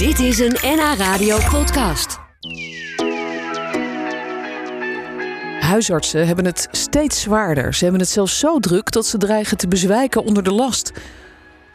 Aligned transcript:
Dit 0.00 0.18
is 0.18 0.38
een 0.38 0.56
NH 0.62 0.94
Radio 0.98 1.38
podcast. 1.50 2.18
Huisartsen 5.60 6.26
hebben 6.26 6.44
het 6.44 6.68
steeds 6.70 7.20
zwaarder. 7.20 7.74
Ze 7.74 7.82
hebben 7.82 8.00
het 8.00 8.10
zelfs 8.10 8.38
zo 8.38 8.58
druk 8.58 8.92
dat 8.92 9.06
ze 9.06 9.18
dreigen 9.18 9.56
te 9.56 9.68
bezwijken 9.68 10.24
onder 10.24 10.42
de 10.42 10.52
last. 10.52 10.92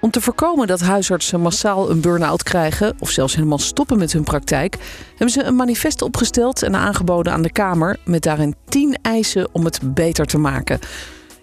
Om 0.02 0.12
te 0.12 0.22
voorkomen 0.22 0.68
dat 0.68 0.80
huisartsen 0.80 1.42
massaal 1.42 1.90
een 1.90 2.02
burn-out 2.02 2.44
krijgen 2.44 2.96
of 3.00 3.10
zelfs 3.10 3.36
helemaal 3.36 3.60
stoppen 3.60 3.98
met 3.98 4.14
hun 4.14 4.24
praktijk, 4.24 4.78
hebben 5.10 5.30
ze 5.30 5.44
een 5.44 5.56
manifest 5.56 6.02
opgesteld 6.02 6.64
en 6.64 6.76
aangeboden 6.76 7.34
aan 7.34 7.42
de 7.42 7.52
Kamer 7.52 8.00
met 8.06 8.24
daarin 8.24 8.56
tien 8.70 8.98
eisen 9.02 9.50
om 9.52 9.66
het 9.66 9.80
beter 9.94 10.26
te 10.26 10.38
maken. 10.38 10.80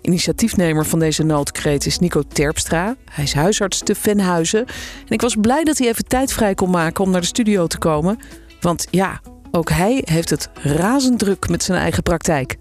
Initiatiefnemer 0.03 0.87
van 0.87 0.98
deze 0.98 1.23
noodkreet 1.23 1.87
is 1.87 1.98
Nico 1.98 2.23
Terpstra. 2.23 2.96
Hij 3.11 3.25
is 3.25 3.34
huisarts 3.34 3.79
te 3.79 3.95
Venhuizen. 3.95 4.66
En 5.07 5.09
ik 5.09 5.21
was 5.21 5.37
blij 5.41 5.64
dat 5.64 5.79
hij 5.79 5.89
even 5.89 6.05
tijd 6.05 6.32
vrij 6.32 6.55
kon 6.55 6.71
maken 6.71 7.05
om 7.05 7.11
naar 7.11 7.21
de 7.21 7.27
studio 7.27 7.66
te 7.66 7.79
komen. 7.79 8.19
Want 8.60 8.87
ja, 8.91 9.20
ook 9.51 9.70
hij 9.70 10.02
heeft 10.05 10.30
het 10.30 10.51
razend 10.55 11.19
druk 11.19 11.48
met 11.48 11.62
zijn 11.62 11.79
eigen 11.79 12.02
praktijk. 12.02 12.57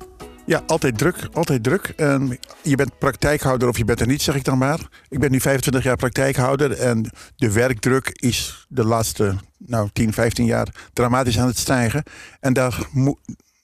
Ja, 0.46 0.63
altijd 0.68 0.98
druk, 0.98 1.16
altijd 1.34 1.63
druk. 1.63 1.94
En 1.96 2.40
je 2.62 2.76
bent 2.76 2.98
praktijkhouder 2.99 3.68
of 3.68 3.77
je 3.77 3.85
bent 3.85 3.99
er 3.99 4.08
niet, 4.08 4.21
zeg 4.21 4.35
ik 4.35 4.44
dan 4.44 4.58
maar. 4.58 4.80
Ik 5.10 5.20
ben 5.20 5.32
nu 5.32 5.40
25 5.40 5.84
jaar 5.84 5.96
praktijkhouder 5.96 6.71
en 6.71 7.10
de 7.35 7.52
werkdruk 7.52 8.10
is 8.13 8.66
de 8.70 8.85
laatste 8.85 9.35
nou, 9.58 9.90
10, 9.94 10.13
15 10.13 10.46
jaar 10.46 10.68
dramatisch 10.94 11.40
aan 11.40 11.48
het 11.48 11.58
stijgen. 11.58 12.04
En 12.40 12.54
daar 12.54 12.88
moet 12.91 13.18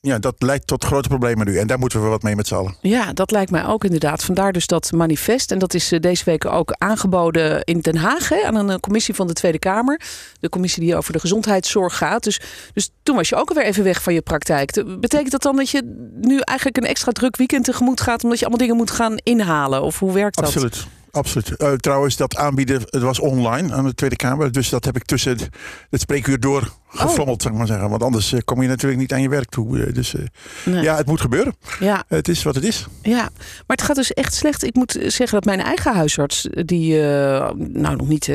ja, 0.08 0.20
dat 0.20 0.36
leidt 0.38 0.68
tot 0.68 0.84
grote 0.84 1.08
problemen 1.08 1.46
nu. 1.46 1.58
En 1.58 1.68
daar 1.68 1.80
moeten 1.80 2.02
we 2.02 2.08
wat 2.08 2.24
mee 2.24 2.36
met 2.36 2.48
z'n 2.48 2.56
allen. 2.56 2.76
Ja, 2.82 3.14
dat 3.14 3.32
lijkt 3.32 3.52
mij 3.52 3.66
ook 3.66 3.84
inderdaad. 3.84 4.24
Vandaar 4.24 4.54
dus 4.54 4.68
dat 4.68 4.92
manifest. 4.92 5.52
En 5.52 5.60
dat 5.60 5.74
is 5.74 5.92
eh, 5.92 6.00
deze 6.00 6.24
week 6.24 6.46
ook 6.46 6.76
aangeboden 6.78 7.64
in 7.64 7.80
Den 7.80 7.96
Haag 7.96 8.30
hè, 8.30 8.44
aan 8.44 8.56
een 8.56 8.70
eh, 8.70 8.80
commissie 8.80 9.16
van 9.16 9.28
de 9.28 9.34
Tweede 9.34 9.60
Kamer. 9.60 10.02
De 10.40 10.50
commissie 10.50 10.84
die 10.84 10.96
over 10.96 11.14
de 11.14 11.20
gezondheidszorg 11.20 11.98
gaat. 11.98 12.24
Dus, 12.24 12.42
dus 12.74 12.90
toen 13.04 13.16
was 13.16 13.30
je 13.30 13.36
ook 13.36 13.50
alweer 13.50 13.66
even 13.66 13.84
weg 13.84 14.04
van 14.04 14.14
je 14.14 14.22
praktijk. 14.22 14.84
Betekent 15.00 15.32
dat 15.32 15.42
dan 15.42 15.56
dat 15.56 15.70
je 15.70 16.10
nu 16.22 16.40
eigenlijk 16.40 16.78
een 16.78 16.86
extra 16.86 17.12
druk 17.12 17.36
weekend 17.36 17.66
tegemoet 17.66 18.02
gaat... 18.02 18.24
omdat 18.24 18.40
je 18.40 18.46
allemaal 18.46 18.68
dingen 18.68 18.82
moet 18.82 18.92
gaan 18.92 19.18
inhalen? 19.24 19.82
Of 19.82 20.00
hoe 20.00 20.14
werkt 20.14 20.36
dat? 20.36 20.46
Absoluut. 20.46 20.88
Absoluut. 21.12 21.54
Uh, 21.58 21.74
trouwens, 21.74 22.16
dat 22.16 22.36
aanbieden, 22.36 22.82
het 22.82 23.02
was 23.02 23.20
online 23.20 23.74
aan 23.74 23.86
de 23.86 23.94
Tweede 23.94 24.16
Kamer. 24.16 24.52
Dus 24.52 24.70
dat 24.70 24.86
heb 24.86 24.96
ik 24.96 25.06
tussen 25.06 25.38
het 25.90 26.02
spreekuur 26.02 26.40
door 26.40 26.74
gefrommeld, 26.88 27.38
oh. 27.38 27.48
zeg 27.48 27.58
maar 27.58 27.68
zeggen. 27.68 27.90
Want 27.90 28.04
anders 28.04 28.32
uh, 28.32 28.40
kom 28.46 28.62
je 28.62 28.68
natuurlijk 28.68 29.02
niet 29.02 29.14
aan 29.14 29.22
je 29.22 29.30
werk 29.30 29.50
toe. 29.50 29.78
Uh, 29.78 29.94
dus 29.94 30.16
nee. 30.66 30.84
ja, 30.84 30.96
het 30.96 31.06
moet 31.08 31.22
gebeuren. 31.22 31.56
Ja. 31.80 32.04
het 32.08 32.28
is 32.28 32.44
wat 32.44 32.56
het 32.56 32.64
is. 32.64 32.88
Ja, 33.02 33.22
maar 33.68 33.78
het 33.78 33.82
gaat 33.82 33.96
dus 33.96 34.14
echt 34.14 34.34
slecht. 34.34 34.64
Ik 34.64 34.76
moet 34.76 34.92
zeggen 34.92 35.32
dat 35.32 35.46
mijn 35.46 35.60
eigen 35.60 35.94
huisarts, 35.94 36.48
die 36.66 37.02
nou 37.56 37.96
nog 37.96 38.08
niet, 38.08 38.26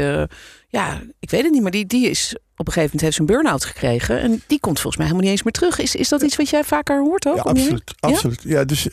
ja, 0.68 1.00
ik 1.20 1.30
weet 1.30 1.42
het 1.42 1.52
niet, 1.52 1.62
maar 1.62 1.70
die, 1.70 1.86
die 1.86 2.10
is 2.10 2.36
op 2.62 2.66
een 2.66 2.72
gegeven 2.72 2.96
moment 2.96 3.00
heeft 3.00 3.14
ze 3.14 3.20
een 3.20 3.26
burn-out 3.26 3.64
gekregen. 3.64 4.20
En 4.20 4.42
die 4.46 4.60
komt 4.60 4.80
volgens 4.80 4.96
mij 4.96 5.06
helemaal 5.06 5.28
niet 5.28 5.30
eens 5.30 5.42
meer 5.42 5.52
terug. 5.52 5.78
Is, 5.78 5.94
is 5.94 6.08
dat 6.08 6.22
iets 6.22 6.36
wat 6.36 6.48
jij 6.48 6.64
vaker 6.64 7.00
hoort 7.00 7.26
ook? 7.26 7.36
Ja, 7.36 7.42
absoluut. 7.42 7.94
absoluut. 8.00 8.42
Ja? 8.42 8.58
ja, 8.58 8.64
dus 8.64 8.88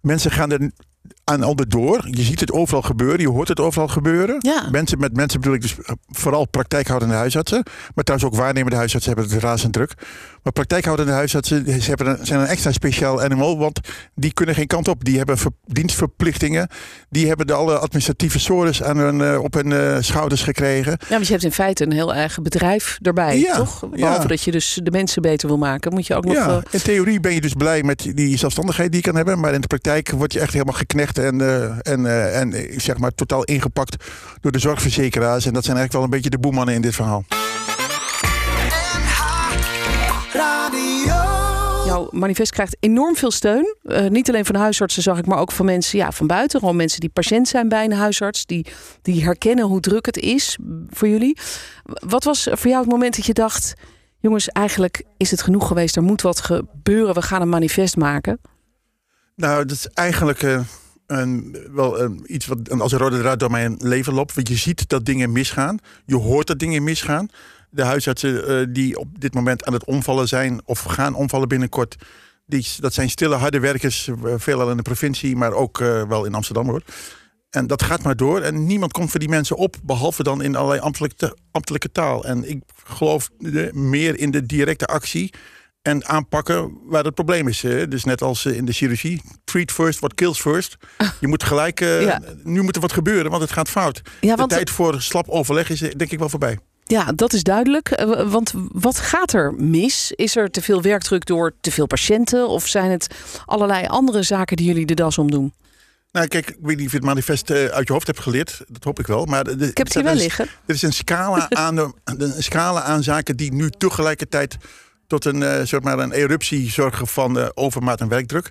mensen 0.00 0.30
gaan 0.30 0.52
er 0.52 0.70
aan 1.28 1.44
onderdoor. 1.44 2.08
Je 2.10 2.22
ziet 2.22 2.40
het 2.40 2.52
overal 2.52 2.82
gebeuren, 2.82 3.20
je 3.20 3.28
hoort 3.28 3.48
het 3.48 3.60
overal 3.60 3.88
gebeuren. 3.88 4.36
Ja. 4.38 4.68
Mensen, 4.70 4.98
met 4.98 5.16
mensen 5.16 5.40
bedoel 5.40 5.54
ik 5.54 5.62
dus 5.62 5.78
eh, 5.78 5.94
vooral 6.08 6.46
praktijkhoudende 6.46 7.14
huisartsen. 7.14 7.62
Maar 7.94 8.04
trouwens 8.04 8.32
ook 8.32 8.40
waarnemende 8.40 8.76
huisartsen 8.76 9.14
hebben 9.14 9.34
het 9.34 9.42
razend 9.42 9.72
druk. 9.72 9.92
Maar 10.42 10.52
praktijkhoudende 10.52 11.12
huisartsen 11.12 11.82
ze 11.82 11.88
hebben 11.88 12.06
een, 12.06 12.26
zijn 12.26 12.40
een 12.40 12.46
extra 12.46 12.72
speciaal 12.72 13.22
animal. 13.22 13.58
Want 13.58 13.80
die 14.14 14.32
kunnen 14.32 14.54
geen 14.54 14.66
kant 14.66 14.88
op. 14.88 15.04
Die 15.04 15.16
hebben 15.16 15.38
dienstverplichtingen. 15.64 16.68
Die 17.10 17.26
hebben 17.26 17.46
de 17.46 17.52
alle 17.52 17.78
administratieve 17.78 18.38
sores 18.38 18.82
aan 18.82 18.96
hun, 18.96 19.20
uh, 19.20 19.42
op 19.42 19.54
hun 19.54 19.70
uh, 19.70 19.96
schouders 20.00 20.42
gekregen. 20.42 20.92
Ja, 21.00 21.06
maar 21.08 21.20
je 21.20 21.30
hebt 21.30 21.44
in 21.44 21.52
feite 21.52 21.84
een 21.84 21.92
heel 21.92 22.14
eigen 22.14 22.42
bedrijf 22.42 22.98
erbij, 23.02 23.38
ja, 23.38 23.56
toch? 23.56 23.88
Behalve 23.90 24.22
ja. 24.22 24.28
dat 24.28 24.42
je 24.42 24.50
dus 24.50 24.80
de 24.82 24.90
mensen 24.90 25.22
beter 25.22 25.48
wil 25.48 25.58
maken, 25.58 25.92
moet 25.92 26.06
je 26.06 26.14
ook 26.14 26.24
nog... 26.24 26.34
Ja, 26.34 26.62
in 26.70 26.82
theorie 26.82 27.20
ben 27.20 27.34
je 27.34 27.40
dus 27.40 27.52
blij 27.52 27.82
met 27.82 28.10
die 28.14 28.36
zelfstandigheid 28.38 28.92
die 28.92 29.00
je 29.00 29.06
kan 29.06 29.16
hebben. 29.16 29.40
Maar 29.40 29.54
in 29.54 29.60
de 29.60 29.66
praktijk 29.66 30.10
word 30.10 30.32
je 30.32 30.40
echt 30.40 30.52
helemaal 30.52 30.74
geknecht 30.74 31.17
en, 31.18 31.40
uh, 31.40 31.64
en, 31.82 32.00
uh, 32.00 32.40
en 32.40 32.80
zeg 32.80 32.98
maar 32.98 33.14
totaal 33.14 33.44
ingepakt 33.44 34.04
door 34.40 34.52
de 34.52 34.58
zorgverzekeraars. 34.58 35.46
En 35.46 35.52
dat 35.52 35.64
zijn 35.64 35.76
eigenlijk 35.76 35.92
wel 35.92 36.02
een 36.02 36.10
beetje 36.10 36.30
de 36.30 36.38
boemannen 36.38 36.74
in 36.74 36.80
dit 36.80 36.94
verhaal. 36.94 37.24
Jouw 41.86 42.08
manifest 42.10 42.52
krijgt 42.52 42.76
enorm 42.80 43.16
veel 43.16 43.30
steun. 43.30 43.76
Uh, 43.82 44.06
niet 44.06 44.28
alleen 44.28 44.44
van 44.44 44.54
huisartsen, 44.54 45.02
zag 45.02 45.18
ik, 45.18 45.26
maar 45.26 45.38
ook 45.38 45.52
van 45.52 45.64
mensen 45.64 45.98
ja, 45.98 46.12
van 46.12 46.26
buiten. 46.26 46.60
Gewoon 46.60 46.76
mensen 46.76 47.00
die 47.00 47.08
patiënt 47.08 47.48
zijn 47.48 47.68
bij 47.68 47.84
een 47.84 47.92
huisarts. 47.92 48.46
Die, 48.46 48.66
die 49.02 49.24
herkennen 49.24 49.64
hoe 49.64 49.80
druk 49.80 50.06
het 50.06 50.16
is 50.16 50.58
voor 50.90 51.08
jullie. 51.08 51.38
Wat 51.84 52.24
was 52.24 52.48
voor 52.50 52.70
jou 52.70 52.80
het 52.80 52.90
moment 52.90 53.16
dat 53.16 53.26
je 53.26 53.32
dacht... 53.32 53.74
jongens, 54.18 54.48
eigenlijk 54.48 55.02
is 55.16 55.30
het 55.30 55.42
genoeg 55.42 55.66
geweest. 55.66 55.96
Er 55.96 56.02
moet 56.02 56.22
wat 56.22 56.40
gebeuren. 56.40 57.14
We 57.14 57.22
gaan 57.22 57.40
een 57.40 57.48
manifest 57.48 57.96
maken. 57.96 58.40
Nou, 59.34 59.64
dat 59.64 59.76
is 59.76 59.86
eigenlijk... 59.86 60.42
Uh 60.42 60.60
wel 61.72 62.00
een, 62.00 62.24
iets 62.26 62.46
wat 62.46 62.80
als 62.80 62.92
een 62.92 62.98
rode 62.98 63.18
draad 63.18 63.40
door 63.40 63.50
mijn 63.50 63.76
leven 63.78 64.14
loopt. 64.14 64.34
Want 64.34 64.48
je 64.48 64.56
ziet 64.56 64.88
dat 64.88 65.04
dingen 65.04 65.32
misgaan. 65.32 65.78
Je 66.06 66.16
hoort 66.16 66.46
dat 66.46 66.58
dingen 66.58 66.82
misgaan. 66.82 67.28
De 67.70 67.82
huisartsen 67.82 68.50
uh, 68.50 68.66
die 68.74 68.98
op 68.98 69.20
dit 69.20 69.34
moment 69.34 69.64
aan 69.64 69.72
het 69.72 69.84
omvallen 69.84 70.28
zijn 70.28 70.60
of 70.64 70.82
gaan 70.82 71.14
omvallen 71.14 71.48
binnenkort. 71.48 71.96
Die, 72.46 72.66
dat 72.80 72.94
zijn 72.94 73.10
stille, 73.10 73.34
harde 73.34 73.60
werkers, 73.60 74.06
uh, 74.06 74.34
veelal 74.36 74.70
in 74.70 74.76
de 74.76 74.82
provincie, 74.82 75.36
maar 75.36 75.52
ook 75.52 75.80
uh, 75.80 76.02
wel 76.08 76.24
in 76.24 76.34
Amsterdam 76.34 76.68
hoor. 76.68 76.82
En 77.50 77.66
dat 77.66 77.82
gaat 77.82 78.02
maar 78.02 78.16
door. 78.16 78.40
En 78.40 78.66
niemand 78.66 78.92
komt 78.92 79.10
voor 79.10 79.20
die 79.20 79.28
mensen 79.28 79.56
op, 79.56 79.76
behalve 79.82 80.22
dan 80.22 80.42
in 80.42 80.56
allerlei 80.56 80.80
ambtelijke, 80.80 81.36
ambtelijke 81.50 81.92
taal. 81.92 82.24
En 82.24 82.50
ik 82.50 82.62
geloof 82.84 83.30
meer 83.72 84.18
in 84.18 84.30
de 84.30 84.46
directe 84.46 84.86
actie 84.86 85.32
en 85.88 86.06
aanpakken 86.06 86.78
waar 86.84 87.04
het 87.04 87.14
probleem 87.14 87.48
is. 87.48 87.60
Dus 87.88 88.04
net 88.04 88.22
als 88.22 88.46
in 88.46 88.64
de 88.64 88.72
chirurgie, 88.72 89.22
treat 89.44 89.72
first, 89.72 89.98
what 89.98 90.14
kills 90.14 90.40
first. 90.40 90.76
Je 91.20 91.28
moet 91.28 91.42
gelijk, 91.42 91.80
ja. 91.80 92.20
nu 92.42 92.62
moet 92.62 92.74
er 92.74 92.80
wat 92.80 92.92
gebeuren, 92.92 93.30
want 93.30 93.42
het 93.42 93.52
gaat 93.52 93.68
fout. 93.68 94.02
Ja, 94.20 94.34
want... 94.34 94.48
De 94.48 94.54
tijd 94.54 94.70
voor 94.70 95.02
slap 95.02 95.28
overleg 95.28 95.70
is 95.70 95.78
denk 95.78 96.10
ik 96.10 96.18
wel 96.18 96.28
voorbij. 96.28 96.58
Ja, 96.84 97.12
dat 97.12 97.32
is 97.32 97.42
duidelijk. 97.42 98.02
Want 98.26 98.52
wat 98.72 98.98
gaat 98.98 99.32
er 99.32 99.54
mis? 99.54 100.12
Is 100.12 100.36
er 100.36 100.50
te 100.50 100.62
veel 100.62 100.82
werkdruk 100.82 101.26
door 101.26 101.52
te 101.60 101.70
veel 101.70 101.86
patiënten? 101.86 102.48
Of 102.48 102.66
zijn 102.66 102.90
het 102.90 103.14
allerlei 103.44 103.86
andere 103.86 104.22
zaken 104.22 104.56
die 104.56 104.66
jullie 104.66 104.86
de 104.86 104.94
das 104.94 105.18
om 105.18 105.30
doen? 105.30 105.52
Nou, 106.12 106.26
kijk, 106.26 106.50
ik 106.50 106.56
weet 106.60 106.76
niet 106.76 106.86
of 106.86 106.92
je 106.92 106.98
het 106.98 107.06
manifest 107.06 107.50
uit 107.50 107.86
je 107.86 107.92
hoofd 107.92 108.06
hebt 108.06 108.20
geleerd. 108.20 108.60
Dat 108.68 108.84
hoop 108.84 108.98
ik 108.98 109.06
wel. 109.06 109.24
Maar 109.24 109.44
de, 109.44 109.50
ik 109.50 109.76
heb 109.76 109.86
het 109.86 109.94
hier 109.94 110.04
wel 110.04 110.14
liggen. 110.14 110.44
Er 110.66 110.74
is 110.74 110.82
een 110.82 110.92
scala, 110.92 111.50
aan 111.66 111.76
de, 111.76 111.92
een 112.04 112.42
scala 112.42 112.82
aan 112.82 113.02
zaken 113.02 113.36
die 113.36 113.52
nu 113.52 113.70
tegelijkertijd 113.70 114.56
tot 115.08 115.24
een, 115.24 115.40
uh, 115.40 115.60
zeg 115.62 115.80
maar 115.80 115.98
een 115.98 116.12
eruptie 116.12 116.70
zorgen 116.70 117.06
van 117.06 117.38
uh, 117.38 117.46
overmaat 117.54 118.00
en 118.00 118.08
werkdruk. 118.08 118.50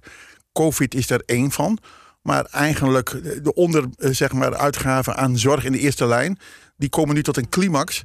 Covid 0.51 0.95
is 0.95 1.09
er 1.09 1.21
één 1.25 1.51
van. 1.51 1.77
Maar 2.21 2.45
eigenlijk 2.45 3.09
de 3.43 3.53
onder, 3.53 3.85
uh, 3.97 4.13
zeg 4.13 4.33
maar, 4.33 4.55
uitgaven 4.55 5.15
aan 5.15 5.37
zorg 5.37 5.63
in 5.63 5.71
de 5.71 5.79
eerste 5.79 6.07
lijn... 6.07 6.39
die 6.77 6.89
komen 6.89 7.15
nu 7.15 7.23
tot 7.23 7.37
een 7.37 7.49
climax... 7.49 8.03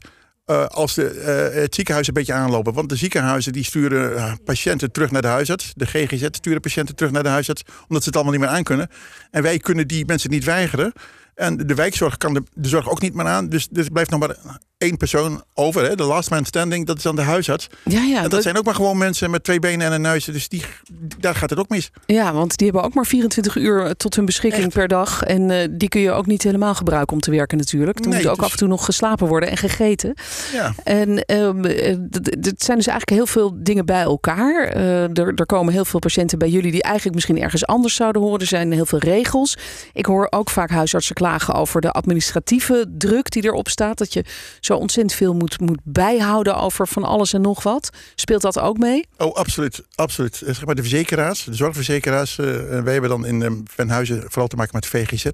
Als 0.69 0.95
de, 0.95 1.15
uh, 1.55 1.61
het 1.61 1.75
ziekenhuis 1.75 2.07
een 2.07 2.15
beetje 2.15 2.33
aanlopen. 2.33 2.73
Want 2.73 2.89
de 2.89 2.97
ziekenhuizen 2.97 3.53
die 3.53 3.65
sturen 3.65 4.43
patiënten 4.45 4.93
terug 4.93 5.11
naar 5.11 5.23
de 5.23 5.29
huisarts. 5.29 5.73
De 5.75 5.87
GGZ 5.87 6.27
sturen 6.31 6.61
patiënten 6.61 6.95
terug 6.95 7.13
naar 7.13 7.23
de 7.23 7.29
huisarts. 7.29 7.63
Omdat 7.89 8.03
ze 8.03 8.09
het 8.09 8.15
allemaal 8.15 8.33
niet 8.33 8.43
meer 8.43 8.51
aankunnen. 8.51 8.89
En 9.31 9.43
wij 9.43 9.59
kunnen 9.59 9.89
die 9.89 10.05
mensen 10.07 10.31
niet 10.31 10.45
weigeren. 10.45 10.93
En 11.35 11.57
de 11.57 11.75
wijkzorg 11.75 12.17
kan 12.17 12.35
de, 12.35 12.43
de 12.55 12.69
zorg 12.69 12.91
ook 12.91 13.01
niet 13.01 13.15
meer 13.15 13.27
aan. 13.27 13.49
Dus, 13.49 13.69
dus 13.69 13.85
er 13.85 13.93
blijft 13.93 14.11
nog 14.11 14.21
maar 14.21 14.37
één 14.83 14.97
persoon 14.97 15.43
over. 15.55 15.83
Hè? 15.89 15.95
De 15.95 16.03
last 16.03 16.31
man 16.31 16.45
standing, 16.45 16.87
dat 16.87 16.97
is 16.97 17.03
dan 17.03 17.17
de 17.17 17.23
huisarts. 17.23 17.67
Ja, 17.85 18.03
ja, 18.03 18.23
en 18.23 18.29
dat, 18.29 18.43
zijn 18.43 18.59
ook 18.59 18.65
maar 18.65 18.75
gewoon 18.75 18.99
mensen 18.99 19.31
met 19.31 19.45
twee 19.45 19.59
benen 19.59 19.87
en 19.87 19.93
een 19.93 20.01
neus. 20.01 20.25
Dus 20.25 20.49
die, 20.49 20.65
daar 21.19 21.35
gaat 21.35 21.51
het 21.51 21.59
ook 21.59 21.69
mis. 21.69 21.91
Ja, 22.07 22.33
want 22.33 22.57
die 22.57 22.67
hebben 22.67 22.85
ook 22.85 22.95
maar 22.95 23.07
24 23.07 23.57
uur 23.57 23.97
tot 23.97 24.17
hun 24.17 24.25
beschikking 24.25 24.73
per 24.73 24.89
dag. 24.89 25.23
En 25.23 25.51
uh, 25.51 25.69
die 25.71 25.89
kun 25.89 26.01
je 26.01 26.13
ook 26.13 26.27
niet 26.27 26.43
helemaal 26.43 26.75
gebruiken 26.75 27.15
om 27.15 27.21
te 27.21 27.31
werken 27.31 27.59
natuurlijk. 27.59 27.99
Er 27.99 28.09
nee, 28.09 28.19
moet 28.19 28.29
ook 28.29 28.37
dus... 28.37 28.45
af 28.45 28.53
en 28.53 28.59
toe 28.59 28.69
nog 28.69 28.85
geslapen 28.85 29.27
worden 29.27 29.51
en 29.51 29.57
gegeten. 29.57 30.15
Ja. 30.53 30.75
En 30.85 31.09
uh, 31.09 31.51
het 32.41 32.63
zijn 32.63 32.77
dus 32.77 32.87
eigenlijk 32.87 33.11
heel 33.11 33.27
veel 33.27 33.53
dingen 33.55 33.87
bij 33.87 34.03
elkaar. 34.03 34.67
Er, 34.69 35.35
er 35.35 35.47
komen 35.47 35.73
heel 35.73 35.85
veel 35.85 35.99
patiënten 35.99 36.39
bij 36.39 36.49
jullie 36.49 36.73
die 36.73 36.83
eigenlijk 36.83 37.15
misschien 37.15 37.41
ergens 37.41 37.67
anders 37.67 37.95
zouden 37.95 38.23
horen. 38.23 38.41
Er 38.41 38.47
zijn 38.47 38.73
heel 38.73 38.87
veel 38.87 38.99
regels. 38.99 39.57
Ik 39.93 40.07
hoor 40.07 40.27
ook 40.31 40.51
vaak 40.51 40.71
huisartsen 40.71 41.15
klagen 41.15 41.55
over 41.55 41.81
de 41.81 41.91
administratieve 41.91 42.87
druk 42.99 43.31
die 43.31 43.45
erop 43.45 43.69
staat. 43.69 43.99
Dat 43.99 44.13
je 44.13 44.25
zo 44.61 44.72
ontzettend 44.77 45.15
veel 45.15 45.35
moet, 45.35 45.61
moet 45.61 45.81
bijhouden 45.83 46.57
over 46.57 46.89
van 46.89 47.05
alles 47.05 47.33
en 47.33 47.41
nog 47.41 47.63
wat. 47.63 47.91
Speelt 48.15 48.43
dat 48.43 48.59
ook 48.59 48.79
mee? 48.79 49.07
Oh, 49.17 49.35
absoluut. 49.35 49.83
absoluut. 49.95 50.43
Eh, 50.43 50.55
zeg 50.55 50.65
maar 50.67 50.75
de 50.75 50.83
verzekeraars, 50.83 51.45
de 51.45 51.55
zorgverzekeraars. 51.55 52.39
Uh, 52.39 52.47
wij 52.83 52.93
hebben 52.93 53.11
dan 53.11 53.27
in 53.27 53.41
uh, 53.41 53.51
Venhuizen 53.65 54.23
vooral 54.27 54.47
te 54.47 54.57
maken 54.57 54.75
met 54.75 54.87
VGZ. 54.87 55.27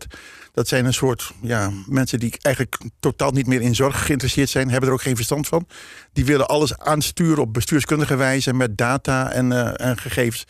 Dat 0.52 0.68
zijn 0.68 0.84
een 0.84 0.94
soort 0.94 1.32
ja, 1.42 1.70
mensen 1.86 2.18
die 2.18 2.34
eigenlijk 2.42 2.78
totaal 3.00 3.30
niet 3.30 3.46
meer 3.46 3.60
in 3.60 3.74
zorg 3.74 4.04
geïnteresseerd 4.06 4.48
zijn. 4.48 4.70
Hebben 4.70 4.88
er 4.88 4.94
ook 4.94 5.02
geen 5.02 5.16
verstand 5.16 5.46
van. 5.46 5.66
Die 6.12 6.24
willen 6.24 6.48
alles 6.48 6.78
aansturen 6.78 7.42
op 7.42 7.52
bestuurskundige 7.52 8.16
wijze 8.16 8.54
met 8.54 8.78
data 8.78 9.32
en, 9.32 9.76
en 9.76 9.98
gegevens. 9.98 10.44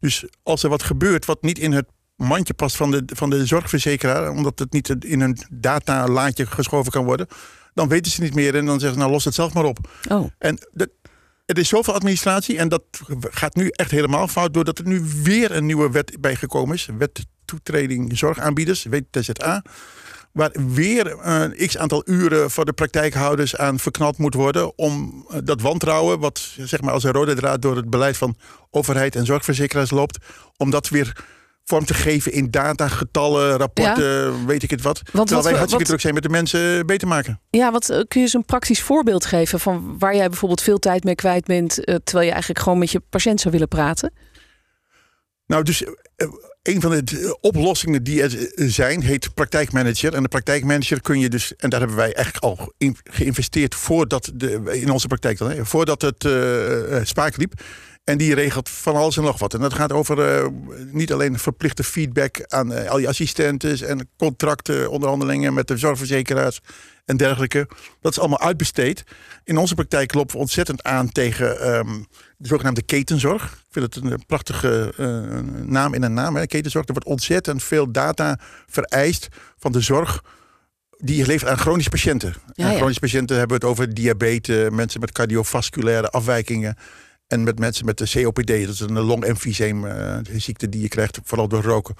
Dus 0.00 0.24
als 0.42 0.62
er 0.62 0.68
wat 0.68 0.82
gebeurt 0.82 1.24
wat 1.24 1.42
niet 1.42 1.58
in 1.58 1.72
het 1.72 1.86
mandje 2.16 2.54
past 2.54 2.76
van 2.76 2.90
de, 2.90 3.02
van 3.06 3.30
de 3.30 3.46
zorgverzekeraar, 3.46 4.30
omdat 4.30 4.58
het 4.58 4.72
niet 4.72 5.04
in 5.04 5.20
een 5.20 5.38
datalaadje 5.50 6.46
geschoven 6.46 6.92
kan 6.92 7.04
worden, 7.04 7.26
dan 7.74 7.88
weten 7.88 8.12
ze 8.12 8.22
niet 8.22 8.34
meer 8.34 8.54
en 8.54 8.66
dan 8.66 8.80
zeggen 8.80 8.92
ze, 8.92 8.98
nou 8.98 9.10
los 9.10 9.24
het 9.24 9.34
zelf 9.34 9.54
maar 9.54 9.64
op. 9.64 9.88
Oh. 10.08 10.30
En 10.38 10.58
dat, 10.72 10.88
het 11.46 11.58
is 11.58 11.68
zoveel 11.68 11.94
administratie 11.94 12.58
en 12.58 12.68
dat 12.68 12.82
gaat 13.20 13.54
nu 13.54 13.68
echt 13.68 13.90
helemaal 13.90 14.28
fout 14.28 14.54
doordat 14.54 14.78
er 14.78 14.86
nu 14.86 15.02
weer 15.22 15.52
een 15.52 15.66
nieuwe 15.66 15.90
wet 15.90 16.16
bijgekomen 16.20 16.74
is. 16.74 16.88
Wet 16.98 17.26
toetreding 17.44 18.18
zorgaanbieders, 18.18 18.84
WTZA. 18.84 19.62
Waar 20.32 20.50
weer 20.68 21.26
een 21.26 21.66
x 21.66 21.78
aantal 21.78 22.02
uren 22.04 22.50
voor 22.50 22.64
de 22.64 22.72
praktijkhouders 22.72 23.56
aan 23.56 23.78
verknald 23.78 24.18
moet 24.18 24.34
worden. 24.34 24.78
om 24.78 25.26
dat 25.44 25.60
wantrouwen, 25.60 26.18
wat 26.18 26.50
zeg 26.58 26.80
maar 26.80 26.92
als 26.92 27.04
een 27.04 27.12
rode 27.12 27.34
draad 27.34 27.62
door 27.62 27.76
het 27.76 27.90
beleid 27.90 28.16
van 28.16 28.36
overheid 28.70 29.16
en 29.16 29.26
zorgverzekeraars 29.26 29.90
loopt. 29.90 30.18
om 30.56 30.70
dat 30.70 30.88
weer 30.88 31.24
vorm 31.64 31.84
te 31.84 31.94
geven 31.94 32.32
in 32.32 32.50
data, 32.50 32.88
getallen, 32.88 33.56
rapporten, 33.56 34.46
weet 34.46 34.62
ik 34.62 34.70
het 34.70 34.82
wat. 34.82 35.00
Want 35.12 35.26
Terwijl 35.26 35.48
wij 35.48 35.58
hartstikke 35.58 35.76
wat, 35.76 35.86
druk 35.86 36.00
zijn 36.00 36.14
met 36.14 36.22
de 36.22 36.28
mensen 36.28 36.86
beter 36.86 37.08
maken. 37.08 37.40
Ja, 37.50 37.72
wat 37.72 37.90
eh, 37.90 37.96
kun 37.96 38.06
je 38.08 38.20
eens 38.20 38.34
een 38.34 38.44
praktisch 38.44 38.82
voorbeeld 38.82 39.26
geven 39.26 39.60
van 39.60 39.98
waar 39.98 40.16
jij 40.16 40.28
bijvoorbeeld 40.28 40.62
veel 40.62 40.78
tijd 40.78 41.04
mee 41.04 41.14
kwijt 41.14 41.44
bent, 41.44 41.84
eh, 41.84 41.94
terwijl 42.04 42.26
je 42.26 42.32
eigenlijk 42.32 42.62
gewoon 42.62 42.78
met 42.78 42.90
je 42.90 43.00
patiënt 43.00 43.40
zou 43.40 43.52
willen 43.52 43.68
praten? 43.68 44.12
Nou, 45.46 45.62
dus 45.62 45.84
een 46.62 46.80
van 46.80 46.90
de 46.90 47.38
oplossingen 47.40 48.02
die 48.02 48.22
er 48.22 48.48
zijn, 48.56 49.02
heet 49.02 49.34
praktijkmanager. 49.34 50.14
En 50.14 50.22
de 50.22 50.28
praktijkmanager 50.28 51.00
kun 51.00 51.18
je 51.18 51.28
dus, 51.28 51.56
en 51.56 51.70
daar 51.70 51.78
hebben 51.78 51.98
wij 51.98 52.12
eigenlijk 52.14 52.44
al 52.44 52.72
in 52.78 52.96
geïnvesteerd 53.04 53.74
voordat 53.74 54.30
de, 54.34 54.62
in 54.72 54.90
onze 54.90 55.06
praktijk 55.06 55.38
dan, 55.38 55.50
hè, 55.50 55.64
voordat 55.64 56.02
het 56.02 56.24
uh, 56.24 57.00
spaak 57.02 57.36
liep. 57.36 57.52
En 58.04 58.18
die 58.18 58.34
regelt 58.34 58.68
van 58.68 58.96
alles 58.96 59.16
en 59.16 59.22
nog 59.22 59.38
wat. 59.38 59.54
En 59.54 59.60
dat 59.60 59.74
gaat 59.74 59.92
over 59.92 60.42
uh, 60.42 60.48
niet 60.90 61.12
alleen 61.12 61.38
verplichte 61.38 61.84
feedback 61.84 62.44
aan 62.46 62.72
uh, 62.72 62.90
al 62.90 62.96
die 62.96 63.08
assistenten 63.08 63.88
en 63.88 64.08
contracten, 64.16 64.90
onderhandelingen 64.90 65.54
met 65.54 65.68
de 65.68 65.76
zorgverzekeraars 65.76 66.60
en 67.04 67.16
dergelijke. 67.16 67.68
Dat 68.00 68.12
is 68.12 68.18
allemaal 68.18 68.40
uitbesteed. 68.40 69.04
In 69.44 69.56
onze 69.56 69.74
praktijk 69.74 70.14
lopen 70.14 70.34
we 70.34 70.40
ontzettend 70.40 70.82
aan 70.82 71.12
tegen 71.12 71.76
um, 71.76 72.06
de 72.36 72.48
zogenaamde 72.48 72.82
ketenzorg. 72.82 73.44
Ik 73.44 73.66
vind 73.70 73.94
het 73.94 74.04
een 74.04 74.26
prachtige 74.26 74.92
uh, 74.96 75.66
naam 75.66 75.94
in 75.94 76.02
een 76.02 76.14
naam. 76.14 76.36
Hè. 76.36 76.46
Ketenzorg. 76.46 76.86
Er 76.86 76.92
wordt 76.92 77.08
ontzettend 77.08 77.62
veel 77.62 77.92
data 77.92 78.38
vereist 78.66 79.28
van 79.58 79.72
de 79.72 79.80
zorg 79.80 80.22
die 80.96 81.16
je 81.16 81.26
levert 81.26 81.50
aan 81.50 81.58
chronische 81.58 81.90
patiënten. 81.90 82.34
Ja, 82.52 82.70
ja. 82.70 82.76
Chronische 82.76 83.00
patiënten 83.00 83.36
hebben 83.38 83.60
we 83.60 83.66
het 83.66 83.72
over 83.72 83.94
diabetes, 83.94 84.70
mensen 84.70 85.00
met 85.00 85.12
cardiovasculaire 85.12 86.10
afwijkingen. 86.10 86.76
En 87.34 87.42
met 87.42 87.58
mensen 87.58 87.84
met 87.84 87.98
de 87.98 88.10
COPD, 88.10 88.46
dat 88.46 88.74
is 88.74 88.80
een 88.80 89.00
longemfyseem, 89.00 89.84
uh, 89.84 90.16
ziekte 90.36 90.68
die 90.68 90.80
je 90.80 90.88
krijgt, 90.88 91.18
vooral 91.24 91.48
door 91.48 91.62
roken. 91.62 91.94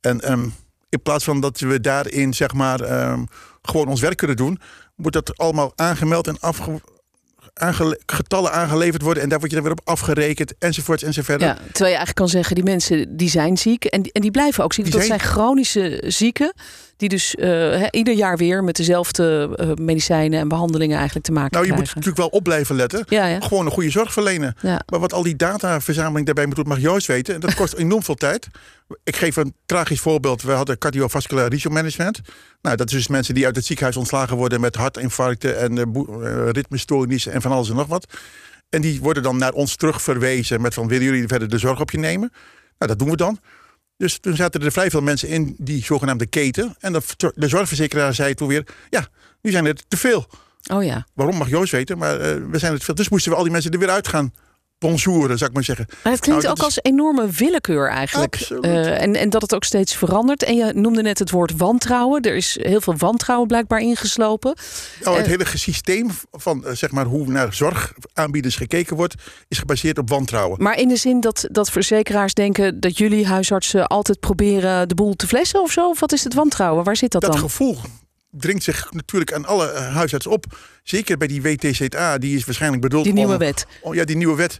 En 0.00 0.32
um, 0.32 0.54
in 0.88 1.02
plaats 1.02 1.24
van 1.24 1.40
dat 1.40 1.58
we 1.60 1.80
daarin 1.80 2.34
zeg 2.34 2.52
maar 2.52 3.10
um, 3.10 3.26
gewoon 3.62 3.88
ons 3.88 4.00
werk 4.00 4.16
kunnen 4.16 4.36
doen, 4.36 4.60
moet 4.96 5.12
dat 5.12 5.36
allemaal 5.38 5.72
aangemeld 5.76 6.26
en 6.26 6.40
afge 6.40 6.80
getallen 8.06 8.52
aangeleverd 8.52 9.02
worden 9.02 9.22
en 9.22 9.28
daar 9.28 9.38
word 9.38 9.50
je 9.50 9.56
dan 9.56 9.66
weer 9.66 9.76
op 9.78 9.88
afgerekend 9.88 10.54
enzovoorts 10.58 11.02
enzovoort. 11.02 11.40
Ja, 11.40 11.54
terwijl 11.54 11.70
je 11.78 11.84
eigenlijk 11.84 12.14
kan 12.14 12.28
zeggen, 12.28 12.54
die 12.54 12.64
mensen 12.64 13.16
die 13.16 13.30
zijn 13.30 13.56
ziek 13.56 13.84
en 13.84 14.02
die, 14.02 14.12
en 14.12 14.20
die 14.20 14.30
blijven 14.30 14.64
ook 14.64 14.72
ziek. 14.72 14.84
Die 14.84 14.92
dat 14.92 15.04
zijn... 15.04 15.18
zijn 15.18 15.32
chronische 15.32 16.02
zieken 16.06 16.52
die 17.00 17.08
dus 17.08 17.34
uh, 17.34 17.86
ieder 17.90 18.14
jaar 18.14 18.36
weer 18.36 18.64
met 18.64 18.76
dezelfde 18.76 19.50
uh, 19.56 19.86
medicijnen 19.86 20.40
en 20.40 20.48
behandelingen 20.48 20.96
eigenlijk 20.96 21.26
te 21.26 21.32
maken 21.32 21.50
nou, 21.52 21.64
krijgen. 21.64 21.84
Nou, 21.84 21.88
je 21.88 21.94
moet 21.94 22.06
natuurlijk 22.06 22.32
wel 22.32 22.40
op 22.40 22.44
blijven 22.44 22.76
letten. 22.76 23.04
Ja, 23.08 23.26
ja. 23.26 23.40
Gewoon 23.40 23.66
een 23.66 23.72
goede 23.72 23.90
zorg 23.90 24.12
verlenen. 24.12 24.54
Ja. 24.60 24.80
Maar 24.86 25.00
wat 25.00 25.12
al 25.12 25.22
die 25.22 25.36
dataverzameling 25.36 26.26
daarbij 26.26 26.46
moet 26.46 26.56
doen, 26.56 26.68
mag 26.68 26.80
Joost 26.80 27.06
weten. 27.06 27.34
En 27.34 27.40
dat 27.40 27.54
kost 27.54 27.72
enorm 27.84 28.02
veel 28.02 28.14
tijd. 28.14 28.48
Ik 29.04 29.16
geef 29.16 29.36
een 29.36 29.54
tragisch 29.66 30.00
voorbeeld. 30.00 30.42
We 30.42 30.52
hadden 30.52 30.78
cardiovasculair 30.78 31.48
risicomanagement. 31.48 32.20
Nou, 32.62 32.76
dat 32.76 32.86
is 32.86 32.92
dus 32.92 33.08
mensen 33.08 33.34
die 33.34 33.46
uit 33.46 33.56
het 33.56 33.64
ziekenhuis 33.64 33.96
ontslagen 33.96 34.36
worden 34.36 34.60
met 34.60 34.74
hartinfarcten 34.74 35.58
en 35.58 35.76
uh, 35.76 36.48
ritmestoornissen 36.50 37.32
en 37.32 37.42
van 37.42 37.52
alles 37.52 37.70
en 37.70 37.76
nog 37.76 37.86
wat. 37.86 38.06
En 38.68 38.80
die 38.80 39.00
worden 39.00 39.22
dan 39.22 39.36
naar 39.36 39.52
ons 39.52 39.76
terugverwezen 39.76 40.60
met 40.60 40.74
van 40.74 40.88
willen 40.88 41.04
jullie 41.04 41.28
verder 41.28 41.48
de 41.48 41.58
zorg 41.58 41.80
op 41.80 41.90
je 41.90 41.98
nemen? 41.98 42.32
Nou, 42.78 42.90
dat 42.90 42.98
doen 42.98 43.10
we 43.10 43.16
dan. 43.16 43.38
Dus 44.00 44.18
toen 44.18 44.36
zaten 44.36 44.62
er 44.62 44.72
vrij 44.72 44.90
veel 44.90 45.00
mensen 45.02 45.28
in 45.28 45.54
die 45.58 45.84
zogenaamde 45.84 46.26
keten. 46.26 46.74
En 46.78 46.92
de, 46.92 47.32
de 47.34 47.48
zorgverzekeraar 47.48 48.14
zei 48.14 48.34
toen 48.34 48.48
weer: 48.48 48.66
Ja, 48.90 49.06
nu 49.42 49.50
zijn 49.50 49.64
het 49.64 49.84
te 49.88 49.96
veel. 49.96 50.26
Oh 50.72 50.84
ja. 50.84 51.06
Waarom 51.14 51.36
mag 51.36 51.48
Joost 51.48 51.72
weten, 51.72 51.98
maar 51.98 52.14
uh, 52.14 52.50
we 52.50 52.58
zijn 52.58 52.72
het 52.72 52.84
veel. 52.84 52.94
Dus 52.94 53.08
moesten 53.08 53.30
we 53.30 53.36
al 53.36 53.42
die 53.42 53.52
mensen 53.52 53.70
er 53.70 53.78
weer 53.78 53.90
uit 53.90 54.08
gaan 54.08 54.32
bonjouren, 54.80 55.38
zou 55.38 55.50
ik 55.50 55.56
maar 55.56 55.64
zeggen. 55.64 55.86
Maar 56.02 56.12
het 56.12 56.20
klinkt 56.20 56.42
nou, 56.42 56.56
ook 56.56 56.64
als 56.64 56.78
enorme 56.82 57.28
willekeur 57.28 57.88
eigenlijk. 57.88 58.48
Uh, 58.50 59.02
en, 59.02 59.16
en 59.16 59.30
dat 59.30 59.42
het 59.42 59.54
ook 59.54 59.64
steeds 59.64 59.94
verandert. 59.96 60.42
En 60.42 60.56
je 60.56 60.72
noemde 60.74 61.02
net 61.02 61.18
het 61.18 61.30
woord 61.30 61.56
wantrouwen. 61.56 62.22
Er 62.22 62.36
is 62.36 62.58
heel 62.62 62.80
veel 62.80 62.96
wantrouwen 62.96 63.48
blijkbaar 63.48 63.80
ingeslopen. 63.80 64.54
Nou, 65.04 65.16
het 65.16 65.26
uh, 65.26 65.32
hele 65.32 65.58
systeem 65.58 66.10
van 66.30 66.62
uh, 66.66 66.72
zeg 66.72 66.90
maar, 66.90 67.04
hoe 67.04 67.26
naar 67.26 67.54
zorgaanbieders 67.54 68.56
gekeken 68.56 68.96
wordt, 68.96 69.14
is 69.48 69.58
gebaseerd 69.58 69.98
op 69.98 70.08
wantrouwen. 70.08 70.62
Maar 70.62 70.78
in 70.78 70.88
de 70.88 70.96
zin 70.96 71.20
dat, 71.20 71.46
dat 71.50 71.70
verzekeraars 71.70 72.34
denken 72.34 72.80
dat 72.80 72.98
jullie 72.98 73.26
huisartsen 73.26 73.86
altijd 73.86 74.20
proberen 74.20 74.88
de 74.88 74.94
boel 74.94 75.16
te 75.16 75.26
flessen 75.26 75.62
of 75.62 75.72
zo? 75.72 75.88
Of 75.88 76.00
wat 76.00 76.12
is 76.12 76.24
het 76.24 76.34
wantrouwen? 76.34 76.84
Waar 76.84 76.96
zit 76.96 77.12
dat, 77.12 77.20
dat 77.20 77.32
dan? 77.32 77.40
Dat 77.40 77.50
gevoel 77.50 77.78
dringt 78.30 78.62
zich 78.62 78.92
natuurlijk 78.92 79.32
aan 79.32 79.44
alle 79.44 79.72
huisartsen 79.72 80.30
op. 80.30 80.44
Zeker 80.82 81.16
bij 81.16 81.26
die 81.26 81.42
WTZA, 81.42 82.18
die 82.18 82.36
is 82.36 82.44
waarschijnlijk 82.44 82.82
bedoeld 82.82 83.04
Die 83.04 83.12
nieuwe 83.12 83.32
om, 83.32 83.38
wet. 83.38 83.66
Ja, 83.90 84.04
die 84.04 84.16
nieuwe 84.16 84.36
wet. 84.36 84.58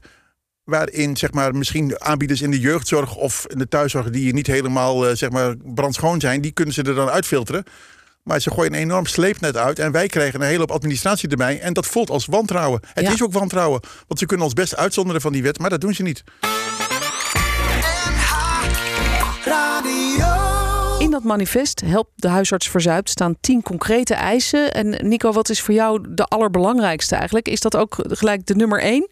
Waarin 0.64 1.16
zeg 1.16 1.32
maar, 1.32 1.54
misschien 1.54 2.00
aanbieders 2.00 2.40
in 2.40 2.50
de 2.50 2.60
jeugdzorg 2.60 3.16
of 3.16 3.46
in 3.48 3.58
de 3.58 3.68
thuiszorg... 3.68 4.10
die 4.10 4.32
niet 4.32 4.46
helemaal 4.46 5.08
uh, 5.08 5.16
zeg 5.16 5.30
maar, 5.30 5.56
brandschoon 5.56 6.20
zijn, 6.20 6.40
die 6.40 6.52
kunnen 6.52 6.74
ze 6.74 6.82
er 6.82 6.94
dan 6.94 7.08
uitfilteren. 7.08 7.64
Maar 8.22 8.40
ze 8.40 8.50
gooien 8.50 8.72
een 8.74 8.80
enorm 8.80 9.06
sleepnet 9.06 9.56
uit 9.56 9.78
en 9.78 9.92
wij 9.92 10.06
krijgen 10.06 10.40
een 10.40 10.46
hele 10.46 10.58
hoop 10.58 10.70
administratie 10.70 11.28
erbij. 11.28 11.60
En 11.60 11.72
dat 11.72 11.86
voelt 11.86 12.10
als 12.10 12.26
wantrouwen. 12.26 12.80
Het 12.94 13.04
ja. 13.04 13.12
is 13.12 13.22
ook 13.22 13.32
wantrouwen, 13.32 13.80
want 14.06 14.20
ze 14.20 14.26
kunnen 14.26 14.46
ons 14.46 14.54
best 14.54 14.76
uitzonderen 14.76 15.20
van 15.20 15.32
die 15.32 15.42
wet, 15.42 15.58
maar 15.58 15.70
dat 15.70 15.80
doen 15.80 15.94
ze 15.94 16.02
niet. 16.02 16.24
In 21.10 21.16
dat 21.16 21.24
manifest 21.24 21.80
Help 21.80 22.10
de 22.16 22.28
huisarts 22.28 22.68
verzuipt 22.68 23.10
staan 23.10 23.36
tien 23.40 23.62
concrete 23.62 24.14
eisen. 24.14 24.72
En 24.72 25.08
Nico, 25.08 25.32
wat 25.32 25.48
is 25.48 25.60
voor 25.60 25.74
jou 25.74 26.14
de 26.14 26.24
allerbelangrijkste 26.24 27.14
eigenlijk? 27.14 27.48
Is 27.48 27.60
dat 27.60 27.76
ook 27.76 27.96
gelijk 28.08 28.46
de 28.46 28.54
nummer 28.54 28.80
één? 28.80 29.08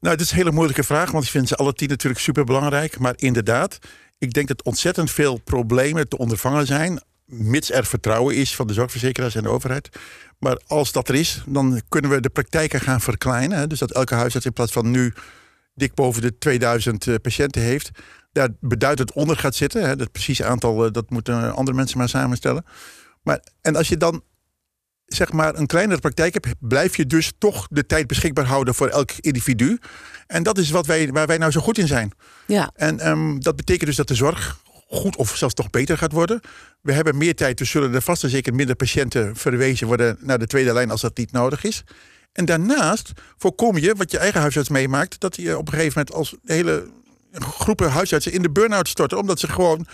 Nou, 0.00 0.14
het 0.14 0.20
is 0.20 0.30
een 0.30 0.36
hele 0.36 0.52
moeilijke 0.52 0.82
vraag, 0.82 1.10
want 1.10 1.24
ik 1.24 1.30
vind 1.30 1.48
ze 1.48 1.56
alle 1.56 1.72
tien 1.72 1.88
natuurlijk 1.88 2.20
super 2.20 2.44
belangrijk. 2.44 2.98
Maar 2.98 3.14
inderdaad, 3.16 3.78
ik 4.18 4.32
denk 4.32 4.48
dat 4.48 4.62
ontzettend 4.62 5.10
veel 5.10 5.40
problemen 5.44 6.08
te 6.08 6.18
ondervangen 6.18 6.66
zijn. 6.66 7.02
Mits 7.24 7.70
er 7.70 7.84
vertrouwen 7.84 8.36
is 8.36 8.56
van 8.56 8.66
de 8.66 8.72
zorgverzekeraars 8.72 9.34
en 9.34 9.42
de 9.42 9.48
overheid. 9.48 9.88
Maar 10.38 10.60
als 10.66 10.92
dat 10.92 11.08
er 11.08 11.14
is, 11.14 11.42
dan 11.46 11.82
kunnen 11.88 12.10
we 12.10 12.20
de 12.20 12.30
praktijken 12.30 12.80
gaan 12.80 13.00
verkleinen. 13.00 13.68
Dus 13.68 13.78
dat 13.78 13.92
elke 13.92 14.14
huisarts 14.14 14.46
in 14.46 14.52
plaats 14.52 14.72
van 14.72 14.90
nu 14.90 15.12
dik 15.74 15.94
boven 15.94 16.22
de 16.22 16.38
2000 16.38 17.06
uh, 17.06 17.14
patiënten 17.22 17.62
heeft, 17.62 17.90
daar 18.32 18.48
beduidend 18.60 19.12
onder 19.12 19.36
gaat 19.36 19.54
zitten. 19.54 19.82
Hè. 19.82 19.88
Het 19.88 20.12
precieze 20.12 20.44
aantal, 20.44 20.86
uh, 20.86 20.92
dat 20.92 21.10
moeten 21.10 21.54
andere 21.54 21.76
mensen 21.76 21.98
maar 21.98 22.08
samenstellen. 22.08 22.64
Maar, 23.22 23.44
en 23.60 23.76
als 23.76 23.88
je 23.88 23.96
dan 23.96 24.22
zeg 25.06 25.32
maar 25.32 25.54
een 25.54 25.66
kleinere 25.66 26.00
praktijk 26.00 26.34
hebt, 26.34 26.48
blijf 26.58 26.96
je 26.96 27.06
dus 27.06 27.32
toch 27.38 27.66
de 27.70 27.86
tijd 27.86 28.06
beschikbaar 28.06 28.44
houden 28.44 28.74
voor 28.74 28.88
elk 28.88 29.10
individu. 29.20 29.78
En 30.26 30.42
dat 30.42 30.58
is 30.58 30.70
wat 30.70 30.86
wij, 30.86 31.12
waar 31.12 31.26
wij 31.26 31.38
nou 31.38 31.50
zo 31.50 31.60
goed 31.60 31.78
in 31.78 31.86
zijn. 31.86 32.12
Ja. 32.46 32.70
En 32.74 33.08
um, 33.08 33.40
dat 33.40 33.56
betekent 33.56 33.86
dus 33.86 33.96
dat 33.96 34.08
de 34.08 34.14
zorg 34.14 34.60
goed 34.88 35.16
of 35.16 35.36
zelfs 35.36 35.54
toch 35.54 35.70
beter 35.70 35.98
gaat 35.98 36.12
worden. 36.12 36.40
We 36.80 36.92
hebben 36.92 37.16
meer 37.16 37.34
tijd, 37.34 37.58
dus 37.58 37.70
zullen 37.70 37.94
er 37.94 38.02
vast 38.02 38.24
en 38.24 38.30
zeker 38.30 38.54
minder 38.54 38.76
patiënten 38.76 39.36
verwezen 39.36 39.86
worden 39.86 40.16
naar 40.20 40.38
de 40.38 40.46
tweede 40.46 40.72
lijn 40.72 40.90
als 40.90 41.00
dat 41.00 41.16
niet 41.16 41.32
nodig 41.32 41.64
is. 41.64 41.84
En 42.32 42.44
daarnaast 42.44 43.12
voorkom 43.36 43.78
je, 43.78 43.94
wat 43.94 44.10
je 44.10 44.18
eigen 44.18 44.40
huisarts 44.40 44.68
meemaakt, 44.68 45.20
dat 45.20 45.36
je 45.36 45.58
op 45.58 45.66
een 45.66 45.72
gegeven 45.72 45.98
moment 45.98 46.14
als 46.14 46.36
hele 46.44 46.88
groepen 47.32 47.90
huisartsen 47.90 48.32
in 48.32 48.42
de 48.42 48.50
burn-out 48.50 48.88
storten, 48.88 49.18
omdat 49.18 49.40
ze 49.40 49.48
gewoon 49.48 49.86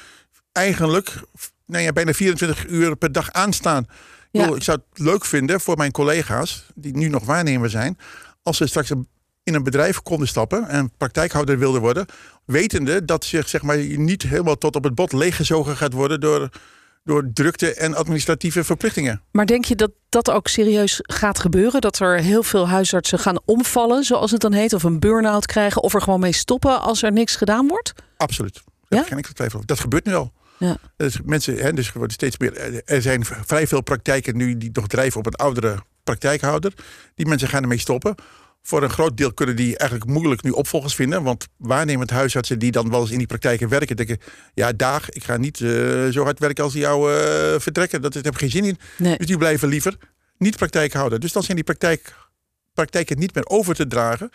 eigenlijk 0.53 1.21
nou 1.67 1.83
ja, 1.83 1.93
bijna 1.93 2.13
24 2.13 2.67
uur 2.67 2.97
per 2.97 3.13
dag 3.13 3.33
aanstaan. 3.33 3.87
Ja. 4.31 4.55
Ik 4.55 4.63
zou 4.63 4.79
het 4.91 4.99
leuk 4.99 5.25
vinden 5.25 5.61
voor 5.61 5.77
mijn 5.77 5.91
collega's, 5.91 6.67
die 6.75 6.97
nu 6.97 7.09
nog 7.09 7.25
waarnemer 7.25 7.71
zijn, 7.71 7.99
als 8.43 8.57
ze 8.57 8.67
straks 8.67 8.91
in 9.43 9.55
een 9.55 9.63
bedrijf 9.63 10.03
konden 10.03 10.29
stappen 10.29 10.69
en 10.69 10.93
praktijkhouder 10.97 11.59
wilden 11.59 11.81
worden, 11.81 12.07
wetende 12.45 13.05
dat 13.05 13.25
zich 13.25 13.49
zeg 13.49 13.63
maar, 13.63 13.79
niet 13.79 14.23
helemaal 14.23 14.59
tot 14.59 14.77
op 14.77 14.85
het 14.85 14.95
bot 14.95 15.13
leeggezogen 15.13 15.77
gaat 15.77 15.93
worden 15.93 16.21
door, 16.21 16.49
door 17.07 17.31
drukte 17.33 17.75
en 17.75 17.95
administratieve 17.95 18.65
verplichtingen. 18.65 19.23
Maar 19.31 19.47
denk 19.47 19.65
je 19.65 19.75
dat 19.75 19.91
dat 20.09 20.31
ook 20.31 20.49
serieus 20.49 21.01
gaat 21.03 21.39
gebeuren? 21.39 21.81
Dat 21.81 21.99
er 21.99 22.19
heel 22.19 22.43
veel 22.43 22.69
huisartsen 22.69 23.19
gaan 23.19 23.41
omvallen, 23.45 24.05
zoals 24.05 24.31
het 24.31 24.41
dan 24.41 24.53
heet, 24.53 24.73
of 24.73 24.83
een 24.83 25.01
burn-out 25.01 25.47
krijgen, 25.47 25.83
of 25.83 25.95
er 25.95 26.03
gewoon 26.03 26.21
mee 26.21 26.33
stoppen 26.33 26.81
als 26.81 27.03
er 27.03 27.13
niks 27.13 27.37
gedaan 27.37 27.69
wordt? 27.69 27.93
Absoluut. 28.17 28.63
Daar 28.89 29.01
ja? 29.01 29.07
geen 29.07 29.17
enkele 29.17 29.35
twijfel 29.35 29.57
over. 29.57 29.69
Dat 29.69 29.81
gebeurt 29.81 30.05
nu 30.05 30.15
al. 30.15 30.33
Ja. 30.59 30.77
Dus 30.97 31.21
mensen, 31.25 31.57
hè, 31.57 31.73
dus 31.73 31.93
worden 31.93 32.13
steeds 32.13 32.39
meer. 32.39 32.83
Er 32.85 33.03
zijn 33.03 33.25
vrij 33.25 33.67
veel 33.67 33.81
praktijken 33.81 34.37
nu 34.37 34.57
die 34.57 34.71
nog 34.73 34.87
drijven 34.87 35.19
op 35.19 35.27
een 35.27 35.35
oudere 35.35 35.77
praktijkhouder. 36.05 36.73
Die 37.15 37.27
mensen 37.27 37.49
gaan 37.49 37.63
ermee 37.63 37.79
stoppen. 37.79 38.15
Voor 38.67 38.83
een 38.83 38.91
groot 38.91 39.17
deel 39.17 39.33
kunnen 39.33 39.57
die 39.57 39.79
eigenlijk 39.79 40.11
moeilijk 40.11 40.43
nu 40.43 40.51
opvolgers 40.51 40.95
vinden. 40.95 41.23
Want 41.23 41.47
waarnemend 41.57 42.11
huisartsen 42.11 42.59
die 42.59 42.71
dan 42.71 42.91
wel 42.91 43.01
eens 43.01 43.11
in 43.11 43.19
die 43.19 43.27
praktijken 43.27 43.69
werken, 43.69 43.97
denken: 43.97 44.19
ja, 44.55 44.73
dag, 44.73 45.11
ik 45.11 45.25
ga 45.25 45.37
niet 45.37 45.61
eh, 45.61 45.69
zo 46.09 46.23
hard 46.23 46.39
werken 46.39 46.65
als 46.65 46.73
die 46.73 46.83
jou 46.83 47.13
eh, 47.13 47.19
vertrekken. 47.61 48.03
Dat, 48.03 48.13
daar 48.13 48.23
heb 48.23 48.33
ik 48.33 48.39
geen 48.39 48.51
zin 48.51 48.65
in. 48.65 48.79
Nee. 48.99 49.17
Dus 49.17 49.27
die 49.27 49.37
blijven 49.39 49.69
liever 49.69 49.97
niet 50.39 50.57
praktijk 50.57 50.93
houden. 50.93 51.21
Dus 51.21 51.33
dan 51.33 51.43
zijn 51.43 51.57
die 51.57 51.65
praktijk, 51.65 52.15
praktijken 52.75 53.19
niet 53.19 53.35
meer 53.35 53.47
over 53.47 53.75
te 53.75 53.87
dragen. 53.87 54.31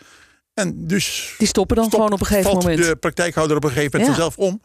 En 0.54 0.86
dus 0.86 1.34
Die 1.38 1.46
stoppen 1.46 1.76
dan 1.76 1.84
stop- 1.84 1.98
gewoon 1.98 2.12
op 2.14 2.20
een 2.20 2.26
gegeven 2.26 2.50
valt 2.50 2.62
moment. 2.62 2.84
de 2.84 2.96
praktijkhouder 2.96 3.56
op 3.56 3.64
een 3.64 3.70
gegeven 3.70 4.00
moment 4.00 4.16
Ja. 4.16 4.22
vanzelf 4.22 4.48
om. 4.48 4.62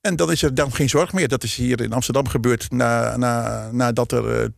En 0.00 0.16
dan 0.16 0.30
is 0.30 0.42
er 0.42 0.54
dan 0.54 0.72
geen 0.72 0.88
zorg 0.88 1.12
meer. 1.12 1.28
Dat 1.28 1.42
is 1.42 1.54
hier 1.54 1.80
in 1.80 1.92
Amsterdam 1.92 2.28
gebeurd 2.28 2.70
na, 2.70 3.16
na, 3.16 3.68
nadat 3.72 4.12
er 4.12 4.40
eh, 4.42 4.48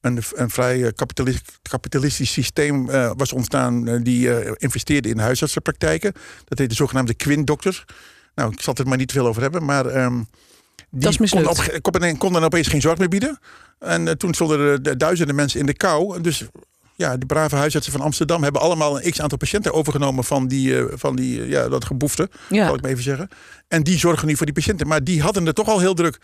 een, 0.00 0.22
een 0.34 0.50
vrij 0.50 0.84
eh, 0.84 0.92
kapitalis- 0.94 1.42
kapitalistisch 1.62 2.32
systeem 2.32 2.88
eh, 2.90 3.12
was 3.16 3.32
ontstaan 3.32 3.88
eh, 3.88 3.98
die 4.02 4.56
investeerde 4.56 5.08
in 5.08 5.18
huisartsenpraktijken. 5.18 6.12
Dat 6.44 6.58
heet 6.58 6.68
de 6.68 6.74
zogenaamde 6.74 7.14
Quin-dokters. 7.14 7.84
Nou, 8.34 8.52
ik 8.52 8.60
zal 8.60 8.72
het 8.72 8.82
er 8.82 8.88
maar 8.88 8.98
niet 8.98 9.12
veel 9.12 9.26
over 9.26 9.42
hebben, 9.42 9.64
maar 9.64 9.86
ehm 9.86 10.22
die 10.90 11.00
Dat 11.00 11.20
is 11.20 11.30
konden, 11.30 11.50
op, 11.50 12.18
konden 12.18 12.42
opeens 12.42 12.68
geen 12.68 12.80
zorg 12.80 12.98
meer 12.98 13.08
bieden. 13.08 13.38
En 13.78 14.18
toen 14.18 14.34
stonden 14.34 14.60
er 14.60 14.82
de 14.82 14.96
duizenden 14.96 15.34
mensen 15.34 15.60
in 15.60 15.66
de 15.66 15.74
kou. 15.74 16.20
Dus 16.20 16.44
ja, 16.96 17.16
de 17.16 17.26
brave 17.26 17.56
huisartsen 17.56 17.92
van 17.92 18.00
Amsterdam 18.00 18.42
hebben 18.42 18.60
allemaal 18.60 19.02
een 19.02 19.10
x-aantal 19.10 19.38
patiënten 19.38 19.72
overgenomen 19.72 20.24
van, 20.24 20.48
die, 20.48 20.78
eh, 20.78 20.84
van 20.94 21.16
die, 21.16 21.48
ja, 21.48 21.68
dat 21.68 21.84
geboefte, 21.84 22.30
Ja. 22.48 22.66
zal 22.66 22.74
ik 22.74 22.80
maar 22.82 22.90
even 22.90 23.02
zeggen. 23.02 23.28
En 23.68 23.82
die 23.82 23.98
zorgen 23.98 24.26
nu 24.28 24.36
voor 24.36 24.46
die 24.46 24.54
patiënten. 24.54 24.86
Maar 24.88 25.04
die 25.04 25.22
hadden 25.22 25.46
het 25.46 25.54
toch 25.54 25.68
al 25.68 25.78
heel 25.80 25.94
druk. 25.94 26.18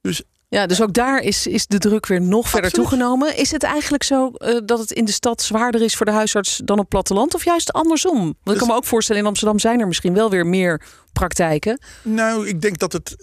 Dus 0.00 0.22
Ja, 0.50 0.66
dus 0.66 0.82
ook 0.82 0.92
daar 0.92 1.20
is, 1.20 1.46
is 1.46 1.66
de 1.66 1.78
druk 1.78 2.06
weer 2.06 2.20
nog 2.20 2.48
verder 2.48 2.70
toegenomen. 2.70 3.36
Is 3.36 3.50
het 3.50 3.62
eigenlijk 3.62 4.02
zo 4.02 4.28
eh, 4.30 4.58
dat 4.64 4.78
het 4.78 4.90
in 4.90 5.04
de 5.04 5.12
stad 5.12 5.42
zwaarder 5.42 5.82
is 5.82 5.96
voor 5.96 6.06
de 6.06 6.12
huisarts 6.12 6.56
dan 6.64 6.74
op 6.76 6.80
het 6.80 6.88
platteland? 6.88 7.34
Of 7.34 7.44
juist 7.44 7.72
andersom? 7.72 8.16
Want 8.18 8.28
ik 8.34 8.36
Dus- 8.44 8.58
kan 8.58 8.66
me 8.68 8.74
ook 8.74 8.84
voorstellen, 8.84 9.22
in 9.22 9.28
Amsterdam 9.28 9.58
zijn 9.58 9.80
er 9.80 9.86
misschien 9.86 10.14
wel 10.14 10.30
weer 10.30 10.46
meer 10.46 10.82
praktijken. 11.12 11.80
Nou, 12.02 12.48
ik 12.48 12.60
denk 12.60 12.78
dat 12.78 12.92
het. 12.92 13.16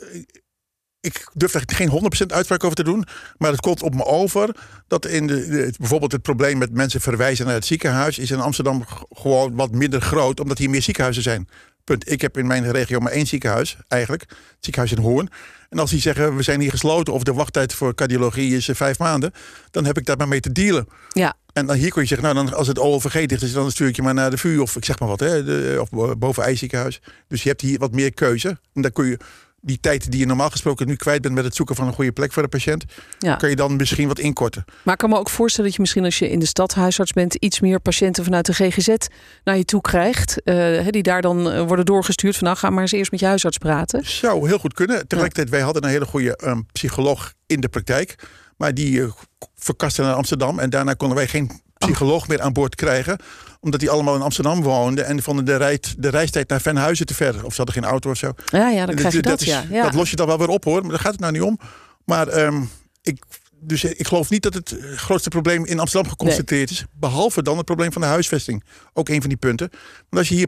Ik 1.00 1.29
durf 1.34 1.51
daar 1.51 1.63
geen 1.65 1.89
100% 1.89 2.34
uitspraak 2.34 2.63
over 2.63 2.75
te 2.75 2.84
doen. 2.84 3.05
Maar 3.38 3.51
het 3.51 3.60
komt 3.62 3.82
op 3.82 3.96
me 3.96 4.05
over 4.05 4.55
dat 4.88 5.05
in 5.05 5.27
de, 5.27 5.48
de- 5.48 5.74
bijvoorbeeld 5.77 6.12
het 6.12 6.22
probleem 6.22 6.58
met 6.58 6.72
mensen 6.74 7.01
verwijzen 7.01 7.46
naar 7.46 7.53
het 7.53 7.65
ziekenhuis. 7.65 8.17
is 8.20 8.32
in 8.32 8.39
Amsterdam 8.39 8.84
gewoon 9.10 9.55
wat 9.55 9.72
minder 9.72 10.01
groot, 10.01 10.39
omdat 10.39 10.58
hier 10.58 10.70
meer 10.70 10.82
ziekenhuizen 10.82 11.24
zijn. 11.24 11.48
Punt. 11.86 12.12
Ik 12.12 12.22
heb 12.22 12.38
in 12.38 12.48
mijn 12.48 12.72
regio 12.72 13.00
maar 13.00 13.12
één 13.12 13.27
ziekenhuis, 13.27 13.77
eigenlijk. 13.88 14.22
Het 14.30 14.38
ziekenhuis 14.60 14.92
in 14.96 15.01
Hoorn. 15.04 15.30
En 15.70 15.80
als 15.80 15.89
die 15.89 16.00
zeggen 16.00 16.36
we 16.36 16.44
zijn 16.44 16.60
hier 16.62 16.70
gesloten 16.72 17.13
of 17.13 17.24
de 17.24 17.34
wachttijd 17.34 17.74
voor 17.74 17.96
cardiologie 17.96 18.56
is 18.56 18.68
eh, 18.68 18.75
vijf 18.75 19.00
maanden, 19.00 19.32
dan 19.72 19.86
heb 19.86 19.98
ik 19.98 20.06
daar 20.06 20.18
maar 20.18 20.27
mee 20.27 20.39
te 20.39 20.51
dealen. 20.51 20.88
Ja, 21.10 21.34
En 21.54 21.65
dan 21.65 21.75
hier 21.75 21.89
kun 21.92 22.01
je 22.01 22.08
zeggen, 22.08 22.34
nou, 22.34 22.46
dan, 22.46 22.56
als 22.58 22.68
het 22.68 22.80
OLVG 22.80 23.25
dicht 23.25 23.42
is, 23.42 23.54
dan 23.54 23.72
stuur 23.72 23.88
ik 23.88 23.96
je 23.96 24.01
maar 24.01 24.13
naar 24.13 24.30
de 24.30 24.38
VU 24.38 24.58
of 24.58 24.75
ik 24.75 24.86
zeg 24.86 25.00
maar 25.00 25.10
wat, 25.10 25.20
hè, 25.20 25.44
de, 25.44 25.77
of 25.82 25.89
bo- 25.89 26.15
boven 26.15 26.44
IJziekenhuis. 26.44 27.01
Dus 27.27 27.44
je 27.44 27.50
hebt 27.50 27.62
hier 27.62 27.80
wat 27.80 27.92
meer 27.92 28.13
keuze. 28.13 28.58
En 28.74 28.82
dan 28.82 28.92
kun 28.92 29.06
je 29.06 29.18
die 29.65 29.79
tijd 29.79 30.12
die 30.12 30.19
je 30.19 30.25
normaal 30.25 30.50
gesproken 30.50 30.88
nu 30.88 30.95
kwijt 30.95 31.22
bent 31.22 31.34
met 31.34 31.43
het 31.43 31.55
zoeken 31.55 31.75
van 31.75 31.88
een 31.88 31.93
goede 31.93 32.12
plek 32.12 32.34
voor 32.34 32.43
de 32.43 32.50
patiënt, 32.50 32.86
ja. 33.19 33.36
kun 33.36 33.50
je 33.50 33.55
dan 33.55 33.75
misschien 33.75 34.07
wat 34.07 34.19
inkorten. 34.19 34.65
Maar 34.84 34.93
ik 34.93 35.00
kan 35.00 35.10
me 35.10 35.17
ook 35.17 35.29
voorstellen 35.29 35.65
dat 35.65 35.75
je 35.75 35.81
misschien 35.81 36.03
als 36.03 36.19
je 36.19 36.29
in 36.29 36.39
de 36.39 36.45
stad 36.45 36.74
huisarts 36.74 37.13
bent... 37.13 37.36
iets 37.36 37.60
meer 37.60 37.79
patiënten 37.79 38.24
vanuit 38.24 38.45
de 38.45 38.53
GGZ 38.53 38.95
naar 39.43 39.57
je 39.57 39.65
toe 39.65 39.81
krijgt. 39.81 40.41
eh, 40.41 40.88
die 40.89 41.03
daar 41.03 41.22
dan 41.22 41.51
eh, 41.51 41.62
worden 41.62 41.86
doorgestuurd 41.86 42.36
van... 42.38 42.48
nou, 42.48 42.57
ga 42.57 42.69
maar 42.69 42.81
eens 42.81 42.91
eerst 42.91 43.12
met 43.12 43.19
je 43.19 43.25
huisarts 43.25 43.57
praten. 43.57 44.05
Zou 44.05 44.48
heel 44.48 44.60
goed 44.60 44.74
kunnen. 44.74 45.07
Tegelijkertijd, 45.07 45.50
wij 45.50 45.62
hadden 45.62 45.84
een 45.84 45.89
hele 45.89 46.05
goede 46.05 46.36
ehm, 46.36 46.62
psycholoog 46.72 47.34
in 47.45 47.60
de 47.60 47.69
praktijk. 47.69 48.15
Maar 48.57 48.74
die 48.74 49.01
eh, 49.01 49.12
verkaste 49.55 50.01
naar 50.01 50.13
Amsterdam. 50.13 50.60
En 50.60 50.69
daarna 50.69 50.93
konden 50.93 51.17
wij 51.17 51.27
geen 51.27 51.51
psycholoog 51.77 52.27
meer 52.27 52.41
aan 52.41 52.53
boord 52.53 52.75
krijgen. 52.75 53.17
Omdat 53.60 53.79
die 53.79 53.89
allemaal 53.89 54.15
in 54.15 54.22
Amsterdam 54.22 54.62
woonden. 54.62 55.05
En 55.05 55.24
vonden 55.24 55.46
de, 55.46 55.55
rijd, 55.55 55.96
de 55.98 56.10
reistijd 56.10 56.50
naar 56.50 56.62
Venhuizen 56.62 57.05
te 57.05 57.13
ver. 57.13 57.46
Of 57.46 57.51
ze 57.51 57.58
hadden 57.58 57.75
geen 57.75 57.86
auto 57.91 58.10
of 58.10 58.17
zo. 58.17 58.32
Ja, 58.46 58.70
ja, 58.70 58.86
dan 58.86 58.96
krijg 58.96 59.13
je 59.13 59.22
dat, 59.22 59.41
is- 59.41 59.48
ja. 59.48 59.63
ja. 59.70 59.84
dat 59.84 59.94
los 59.94 60.10
je 60.10 60.15
dan 60.15 60.27
wel 60.27 60.38
weer 60.38 60.48
op 60.48 60.63
hoor, 60.63 60.82
maar 60.82 60.89
daar 60.91 61.00
gaat 61.00 61.12
het 61.12 61.20
nou 61.22 61.34
niet 61.34 61.41
om. 61.41 61.60
Maar 62.05 62.27
ehm, 62.27 62.62
ik, 63.01 63.24
dus 63.60 63.84
ik 63.84 64.08
geloof 64.08 64.29
niet 64.29 64.44
dat 64.44 64.53
het 64.53 64.75
grootste 64.96 65.29
probleem 65.29 65.65
in 65.65 65.79
Amsterdam 65.79 66.10
geconcentreerd 66.12 66.70
is. 66.72 66.86
Behalve 66.94 67.41
dan 67.44 67.58
het 67.58 67.65
probleem 67.65 67.91
van 67.91 68.01
de 68.01 68.08
huisvesting. 68.08 68.63
Ook 68.94 69.10
een 69.10 69.20
van 69.22 69.29
die 69.29 69.38
punten. 69.38 69.70
Want 69.70 70.17
als 70.17 70.29
je 70.29 70.36
hier 70.36 70.48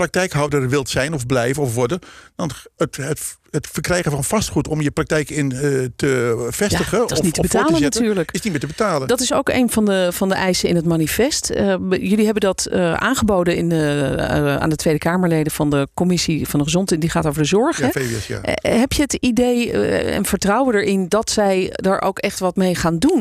praktijkhouder 0.00 0.68
wilt 0.68 0.88
zijn 0.88 1.14
of 1.14 1.26
blijven 1.26 1.62
of 1.62 1.74
worden, 1.74 1.98
dan 2.36 2.50
het, 2.76 2.96
het, 2.96 3.36
het 3.50 3.68
verkrijgen 3.72 4.10
van 4.10 4.24
vastgoed 4.24 4.68
om 4.68 4.80
je 4.80 4.90
praktijk 4.90 5.30
in 5.30 5.52
eh, 5.52 5.60
te 5.96 6.46
vestigen. 6.50 6.98
Ja, 6.98 7.06
dat 7.06 7.18
is 7.18 7.20
niet 7.20 7.34
te 7.34 7.40
of 7.40 7.46
betalen 7.46 7.78
zetten, 7.78 8.00
natuurlijk. 8.00 8.30
Is 8.30 8.40
niet 8.40 8.52
meer 8.52 8.60
te 8.60 8.66
betalen. 8.66 9.08
Dat 9.08 9.20
is 9.20 9.32
ook 9.32 9.48
een 9.48 9.70
van 9.70 9.84
de, 9.84 10.08
van 10.12 10.28
de 10.28 10.34
eisen 10.34 10.68
in 10.68 10.76
het 10.76 10.84
manifest. 10.84 11.50
Eh, 11.50 11.74
jullie 11.90 12.24
hebben 12.24 12.40
dat 12.40 12.66
eh, 12.66 12.94
aangeboden 12.94 13.56
in 13.56 13.68
de, 13.68 14.14
aan 14.60 14.70
de 14.70 14.76
Tweede 14.76 14.98
Kamerleden 14.98 15.52
van 15.52 15.70
de 15.70 15.88
Commissie 15.94 16.48
van 16.48 16.58
de 16.58 16.64
Gezondheid. 16.64 17.00
Die 17.00 17.10
gaat 17.10 17.26
over 17.26 17.42
de 17.42 17.48
zorg. 17.48 17.78
ja, 17.78 17.84
hè? 17.84 17.90
VWS, 17.90 18.26
ja. 18.26 18.40
Heb 18.60 18.92
je 18.92 19.02
het 19.02 19.14
idee 19.14 19.72
en 20.02 20.24
vertrouwen 20.24 20.74
erin 20.74 21.08
dat 21.08 21.30
zij 21.30 21.68
daar 21.72 22.02
ook 22.02 22.18
echt 22.18 22.38
wat 22.38 22.56
mee 22.56 22.74
gaan 22.74 22.98
doen? 22.98 23.20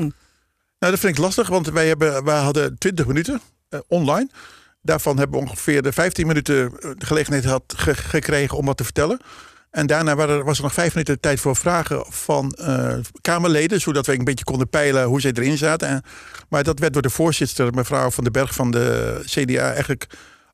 Nou, 0.79 0.91
dat 0.91 1.00
vind 1.00 1.17
ik 1.17 1.24
lastig, 1.24 1.48
want 1.48 1.69
wij, 1.69 1.88
hebben, 1.88 2.24
wij 2.24 2.39
hadden 2.39 2.77
20 2.77 3.05
minuten 3.05 3.41
online. 3.88 4.29
Daarvan 4.89 5.17
hebben 5.17 5.39
we 5.39 5.46
ongeveer 5.46 5.81
de 5.81 5.91
15 5.91 6.27
minuten 6.27 6.65
eh, 6.79 6.89
de 6.98 7.05
gelegenheid 7.05 7.46
had 7.46 7.63
ge- 7.75 7.93
gekregen 7.96 8.58
om 8.58 8.65
wat 8.65 8.77
te 8.77 8.84
vertellen. 8.84 9.19
En 9.72 9.88
daarna 9.88 10.15
was 10.43 10.58
er 10.58 10.63
nog 10.63 10.74
vijf 10.74 10.93
minuten 10.93 11.19
tijd 11.19 11.39
voor 11.39 11.55
vragen 11.55 12.05
van 12.10 12.51
eh, 12.51 12.93
Kamerleden, 13.22 13.81
zodat 13.81 14.05
wij 14.05 14.15
een 14.17 14.24
beetje 14.24 14.43
konden 14.43 14.69
peilen 14.69 15.03
hoe 15.03 15.22
zij 15.22 15.31
erin 15.34 15.58
zaten. 15.58 15.88
En, 15.88 16.03
maar 16.50 16.63
dat 16.63 16.79
werd 16.79 16.93
door 16.93 17.01
de 17.01 17.10
voorzitter, 17.10 17.74
mevrouw 17.74 18.12
Van 18.12 18.24
den 18.24 18.34
Berg 18.34 18.53
van 18.53 18.72
de 18.72 19.19
CDA, 19.25 19.72
eigenlijk 19.72 20.08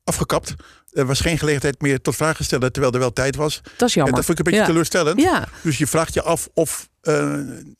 afgekapt. 0.04 0.54
Er 0.92 1.06
was 1.06 1.20
geen 1.20 1.38
gelegenheid 1.38 1.80
meer 1.80 2.00
tot 2.00 2.16
vragen 2.16 2.44
stellen, 2.44 2.72
terwijl 2.72 2.92
er 2.94 2.98
wel 3.00 3.12
tijd 3.12 3.36
was. 3.36 3.60
Dat 3.76 3.88
is 3.88 3.96
En 3.96 4.00
jammer. 4.02 4.14
dat 4.14 4.24
vond 4.24 4.38
ik 4.38 4.44
een 4.46 4.50
beetje 4.52 4.66
Ja. 4.66 4.72
teleurstellend. 4.72 5.20
Ja, 5.20 5.44
Dus 5.62 5.78
je 5.78 5.86
vraagt 5.86 6.14
je 6.14 6.22
af 6.22 6.48
of 6.54 6.88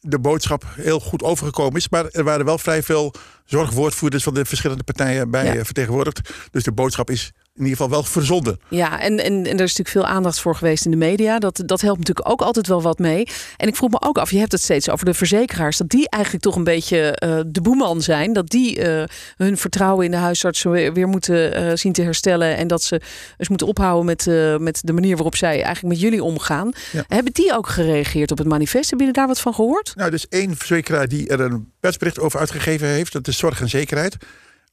de 0.00 0.18
boodschap 0.21 0.64
heel 0.75 1.00
goed 1.00 1.23
overgekomen 1.23 1.76
is. 1.76 1.88
Maar 1.88 2.06
er 2.11 2.25
waren 2.25 2.45
wel 2.45 2.59
vrij 2.59 2.83
veel 2.83 3.12
zorgwoordvoerders 3.45 4.23
van 4.23 4.35
de 4.35 4.45
verschillende 4.45 4.85
partijen 4.85 5.30
bij 5.30 5.45
Ja. 5.45 5.54
eh, 5.54 5.64
vertegenwoordigd. 5.64 6.30
Dus 6.50 6.64
de 6.64 6.73
boodschap 6.73 7.11
is 7.11 7.33
in 7.57 7.63
ieder 7.63 7.77
geval 7.77 7.91
wel 7.91 8.03
verzonden. 8.03 8.61
ja 8.69 9.01
en, 9.01 9.19
en, 9.19 9.33
en 9.33 9.45
er 9.45 9.51
is 9.51 9.77
natuurlijk 9.77 9.89
veel 9.89 10.07
aandacht 10.07 10.41
voor 10.41 10.57
geweest 10.57 10.85
in 10.85 10.91
de 10.91 10.97
media. 10.97 11.39
Dat, 11.39 11.63
dat 11.67 11.81
helpt 11.81 11.99
natuurlijk 11.99 12.29
ook 12.29 12.41
altijd 12.41 12.67
wel 12.67 12.83
wat 12.83 12.99
mee. 12.99 13.29
En 13.57 13.69
ik 13.69 13.77
vroeg 13.77 13.91
me 13.91 14.01
ook 14.01 14.19
af, 14.19 14.31
je 14.31 14.39
hebt 14.39 14.53
het 14.53 14.63
steeds 14.63 14.91
over 14.91 15.05
de 15.05 15.15
verzekeraars. 15.15 15.77
Dat 15.77 15.89
die 15.89 16.09
eigenlijk 16.09 16.45
toch 16.45 16.57
een 16.57 16.65
beetje 16.65 17.13
eh, 17.13 17.41
de 17.47 17.61
boeman 17.61 18.03
zijn. 18.03 18.33
Dat 18.33 18.49
die 18.49 18.81
eh, 18.83 19.05
hun 19.37 19.57
vertrouwen 19.57 20.05
in 20.05 20.11
de 20.11 20.17
huisartsen 20.17 20.71
weer, 20.71 20.93
weer 20.93 21.09
moeten 21.09 21.55
eh, 21.55 21.77
zien 21.77 21.93
te 21.93 22.03
herstellen. 22.03 22.57
En 22.57 22.69
dat 22.69 22.83
ze 22.83 23.01
eens 23.37 23.49
moeten 23.49 23.67
ophouden 23.67 24.05
met, 24.05 24.27
met 24.61 24.81
de 24.85 24.93
manier 24.93 25.15
waarop 25.15 25.37
zij 25.37 25.63
eigenlijk 25.63 25.95
met 25.95 26.01
jullie 26.01 26.23
omgaan. 26.23 26.73
Ja. 26.93 27.05
Hebben 27.09 27.33
die 27.33 27.57
ook 27.57 27.69
gereageerd 27.69 28.31
op 28.31 28.39
het 28.39 28.49
manifest? 28.49 28.91
Hebben 28.91 29.07
jullie 29.07 29.21
daar 29.21 29.27
wat 29.27 29.41
van 29.41 29.55
gehoord? 29.55 29.93
Nou, 29.97 30.11
dus 30.11 30.29
één 30.29 30.57
verzekeraar 30.57 31.09
die 31.09 31.29
er 31.29 31.41
een 31.41 31.73
persbericht 31.81 32.19
over 32.19 32.41
uitgegeven 32.41 32.89
heeft. 32.89 33.13
Dat 33.13 33.29
is 33.29 33.39
Zorg 33.39 33.61
en 33.61 33.69
Zekerheid. 33.69 34.17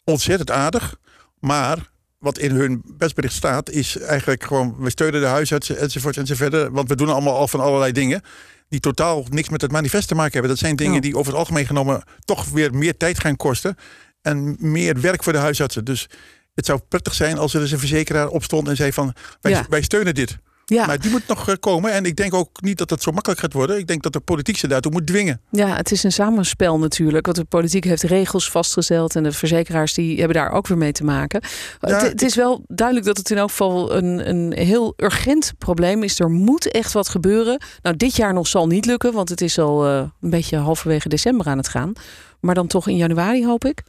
Ontzettend 0.04 0.52
aardig. 0.52 0.96
Maar 1.40 1.92
wat 2.24 2.38
in 2.38 2.52
hun 2.52 2.84
persbericht 2.98 3.34
staat 3.34 3.70
is 3.70 3.98
eigenlijk 3.98 4.44
gewoon... 4.44 4.76
we 4.80 4.90
steunen 4.90 5.22
de 5.22 5.28
huisartsen 5.28 5.78
enzovoort 5.78 6.18
enzovoort. 6.18 6.70
Want 6.72 6.90
we 6.90 6.96
doen 6.96 7.10
allemaal 7.10 7.36
al 7.38 7.48
van 7.48 7.60
allerlei 7.60 7.92
dingen... 7.92 8.22
die 8.70 8.80
totaal 8.80 9.26
niks 9.30 9.50
met 9.50 9.62
het 9.62 9.72
manifest 9.72 10.08
te 10.08 10.16
maken 10.16 10.32
hebben. 10.32 10.50
Dat 10.50 10.60
zijn 10.60 10.76
dingen 10.76 10.94
Ja. 10.94 11.00
die 11.00 11.16
over 11.18 11.32
het 11.32 11.40
algemeen 11.40 11.66
genomen... 11.66 12.04
toch 12.26 12.50
weer 12.50 12.74
meer 12.74 12.98
tijd 12.98 13.20
gaan 13.20 13.36
kosten. 13.36 13.76
En 14.22 14.56
meer 14.60 15.02
werk 15.02 15.24
voor 15.24 15.34
de 15.34 15.40
huisartsen. 15.40 15.86
Dus 15.86 16.10
het 16.56 16.66
zou 16.66 16.80
prettig 16.88 17.14
zijn 17.14 17.38
als 17.38 17.54
er 17.54 17.62
eens 17.62 17.72
een 17.72 17.80
verzekeraar 17.80 18.28
opstond... 18.28 18.68
en 18.68 18.76
zei 18.76 18.94
van, 18.94 19.14
wij, 19.42 19.52
Ja. 19.52 19.66
wij 19.70 19.82
steunen 19.82 20.16
dit. 20.16 20.38
Ja. 20.66 20.86
Maar 20.86 21.00
die 21.00 21.12
moet 21.12 21.28
nog 21.28 21.50
eh, 21.50 21.56
komen. 21.60 21.92
En 21.92 22.06
ik 22.06 22.16
denk 22.16 22.34
ook 22.34 22.62
niet 22.62 22.78
dat 22.78 22.90
dat 22.90 23.02
zo 23.02 23.12
makkelijk 23.12 23.42
gaat 23.42 23.54
worden. 23.54 23.78
Ik 23.78 23.88
denk 23.88 24.04
dat 24.04 24.14
de 24.14 24.20
politiek 24.20 24.58
ze 24.58 24.68
daartoe 24.68 24.92
moet 24.92 25.08
dwingen. 25.08 25.42
Ja, 25.50 25.76
het 25.76 25.92
is 25.92 26.04
een 26.04 26.12
samenspel 26.12 26.80
natuurlijk. 26.80 27.26
Want 27.26 27.38
de 27.38 27.44
politiek 27.44 27.84
heeft 27.84 28.04
regels 28.04 28.50
vastgesteld 28.50 29.16
en 29.16 29.24
de 29.24 29.32
verzekeraars 29.32 29.94
die 29.94 30.18
hebben 30.18 30.36
daar 30.36 30.52
ook 30.52 30.68
weer 30.68 30.78
mee 30.78 30.92
te 30.92 31.04
maken. 31.04 31.42
Ja, 31.80 31.94
het, 31.94 32.02
het 32.02 32.22
is 32.22 32.36
wel 32.36 32.64
duidelijk 32.68 33.08
dat 33.08 33.18
het 33.18 33.30
in 33.30 33.38
elk 33.38 33.50
geval 33.50 33.96
een, 33.96 34.30
een 34.30 34.54
heel 34.54 34.94
urgent 34.98 35.54
probleem 35.58 36.04
is. 36.04 36.20
Er 36.20 36.30
moet 36.30 36.72
echt 36.72 36.94
wat 36.94 37.10
gebeuren. 37.10 37.62
Nou, 37.82 37.98
dit 37.98 38.16
jaar 38.16 38.34
nog 38.34 38.48
zal 38.48 38.68
niet 38.68 38.86
lukken, 38.86 39.14
want 39.14 39.30
het 39.30 39.42
is 39.42 39.60
al 39.60 39.86
eh, 39.86 39.98
een 40.22 40.30
beetje 40.30 40.58
halverwege 40.58 41.10
december 41.10 41.48
aan 41.48 41.58
het 41.58 41.68
gaan. 41.68 41.94
Maar 42.40 42.56
dan 42.56 42.68
toch 42.68 42.88
in 42.88 42.98
januari 42.98 43.46
hoop 43.46 43.66
ik. 43.66 43.84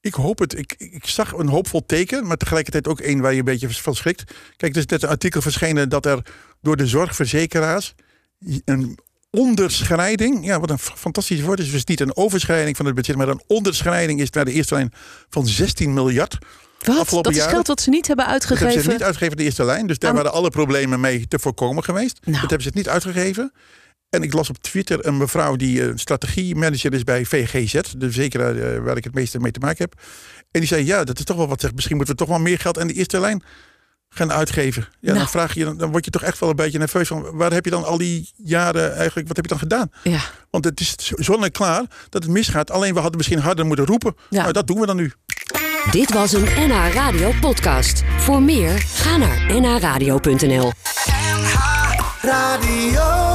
Ik 0.00 0.14
hoop 0.14 0.38
het. 0.38 0.58
Ik, 0.58 0.74
ik 0.78 1.06
zag 1.06 1.32
een 1.32 1.48
hoopvol 1.48 1.86
teken, 1.86 2.26
maar 2.26 2.36
tegelijkertijd 2.36 2.88
ook 2.88 3.00
één 3.00 3.20
waar 3.20 3.32
je 3.32 3.38
een 3.38 3.44
beetje 3.44 3.70
van 3.70 3.94
schrikt. 3.94 4.24
Kijk, 4.56 4.72
er 4.72 4.78
is 4.78 4.86
net 4.86 5.02
een 5.02 5.08
artikel 5.08 5.40
verschenen 5.42 5.88
dat 5.88 6.06
er 6.06 6.22
door 6.62 6.76
de 6.76 6.86
zorgverzekeraars 6.86 7.94
een 8.64 8.98
onderschrijding, 9.30 10.44
ja, 10.44 10.60
wat 10.60 10.70
een 10.70 10.78
fantastisch 10.78 11.40
woord 11.40 11.58
is, 11.60 11.70
dus 11.70 11.84
niet 11.84 12.00
een 12.00 12.16
overschrijding 12.16 12.76
van 12.76 12.86
het 12.86 12.94
budget, 12.94 13.16
maar 13.16 13.28
een 13.28 13.42
onderschrijding 13.46 14.20
is 14.20 14.30
naar 14.30 14.44
de 14.44 14.52
eerste 14.52 14.74
lijn 14.74 14.92
van 15.28 15.46
16 15.46 15.92
miljard. 15.94 16.38
Wat? 16.78 17.08
Dat 17.10 17.28
is 17.30 17.36
jaren- 17.36 17.52
geld 17.52 17.66
wat 17.66 17.80
ze 17.80 17.90
niet 17.90 18.06
hebben 18.06 18.26
Dat 18.26 18.34
hebben 18.34 18.56
uitgegeven. 18.58 18.82
ze 18.84 18.90
niet 18.96 19.02
uitgegeven 19.02 19.32
in 19.32 19.38
de 19.38 19.44
eerste 19.44 19.64
lijn, 19.64 19.86
dus 19.86 19.98
daar 19.98 20.10
Aan- 20.10 20.16
waren 20.16 20.32
alle 20.32 20.50
problemen 20.50 21.00
mee 21.00 21.28
te 21.28 21.38
voorkomen 21.38 21.84
geweest. 21.84 22.18
Nou. 22.20 22.32
Dat 22.32 22.40
hebben 22.40 22.60
ze 22.62 22.66
het 22.68 22.76
niet 22.76 22.88
uitgegeven. 22.88 23.52
En 24.10 24.22
ik 24.22 24.32
las 24.32 24.50
op 24.50 24.58
Twitter 24.58 25.06
een 25.06 25.16
mevrouw 25.16 25.56
die 25.56 25.80
uh, 25.80 25.92
strategiemanager 25.94 26.94
is 26.94 27.04
bij 27.04 27.24
VGZ, 27.24 27.72
de 27.72 28.06
verzekeraar 28.06 28.54
uh, 28.54 28.78
waar 28.78 28.96
ik 28.96 29.04
het 29.04 29.14
meeste 29.14 29.38
mee 29.40 29.52
te 29.52 29.60
maken 29.60 29.84
heb. 29.90 30.00
En 30.50 30.60
die 30.60 30.68
zei, 30.68 30.86
ja, 30.86 31.04
dat 31.04 31.18
is 31.18 31.24
toch 31.24 31.36
wel 31.36 31.48
wat 31.48 31.60
zeg. 31.60 31.74
Misschien 31.74 31.96
moeten 31.96 32.14
we 32.14 32.20
toch 32.20 32.30
wel 32.30 32.38
meer 32.40 32.58
geld 32.58 32.78
aan 32.78 32.86
de 32.86 32.92
eerste 32.92 33.20
lijn 33.20 33.42
gaan 34.08 34.32
uitgeven. 34.32 34.82
Ja, 34.90 34.98
Nou. 35.00 35.18
dan 35.18 35.28
vraag 35.28 35.54
je, 35.54 35.76
dan 35.76 35.90
word 35.90 36.04
je 36.04 36.10
toch 36.10 36.22
echt 36.22 36.38
wel 36.38 36.50
een 36.50 36.56
beetje 36.56 36.78
nerveus 36.78 37.08
van, 37.08 37.26
waar 37.32 37.52
heb 37.52 37.64
je 37.64 37.70
dan 37.70 37.84
al 37.84 37.98
die 37.98 38.30
jaren 38.36 38.94
eigenlijk, 38.96 39.26
wat 39.28 39.36
heb 39.36 39.44
je 39.44 39.50
dan 39.50 39.58
gedaan? 39.58 39.90
Ja. 40.02 40.20
Want 40.50 40.64
het 40.64 40.80
is 40.80 40.94
zonneklaar 41.16 41.84
dat 42.08 42.22
het 42.22 42.32
misgaat. 42.32 42.70
Alleen 42.70 42.92
we 42.94 43.00
hadden 43.00 43.16
misschien 43.16 43.38
harder 43.38 43.66
moeten 43.66 43.86
roepen. 43.86 44.14
Ja. 44.30 44.40
Nou, 44.40 44.52
dat 44.52 44.66
doen 44.66 44.80
we 44.80 44.86
dan 44.86 44.96
nu. 44.96 45.12
Dit 45.90 46.12
was 46.12 46.32
een 46.32 46.44
NH 46.44 46.92
Radio 46.94 47.32
podcast. 47.40 48.02
Voor 48.18 48.42
meer, 48.42 48.78
ga 48.78 49.16
naar 49.16 49.60
nhradio.nl. 49.60 50.72
Radio. 52.22 53.29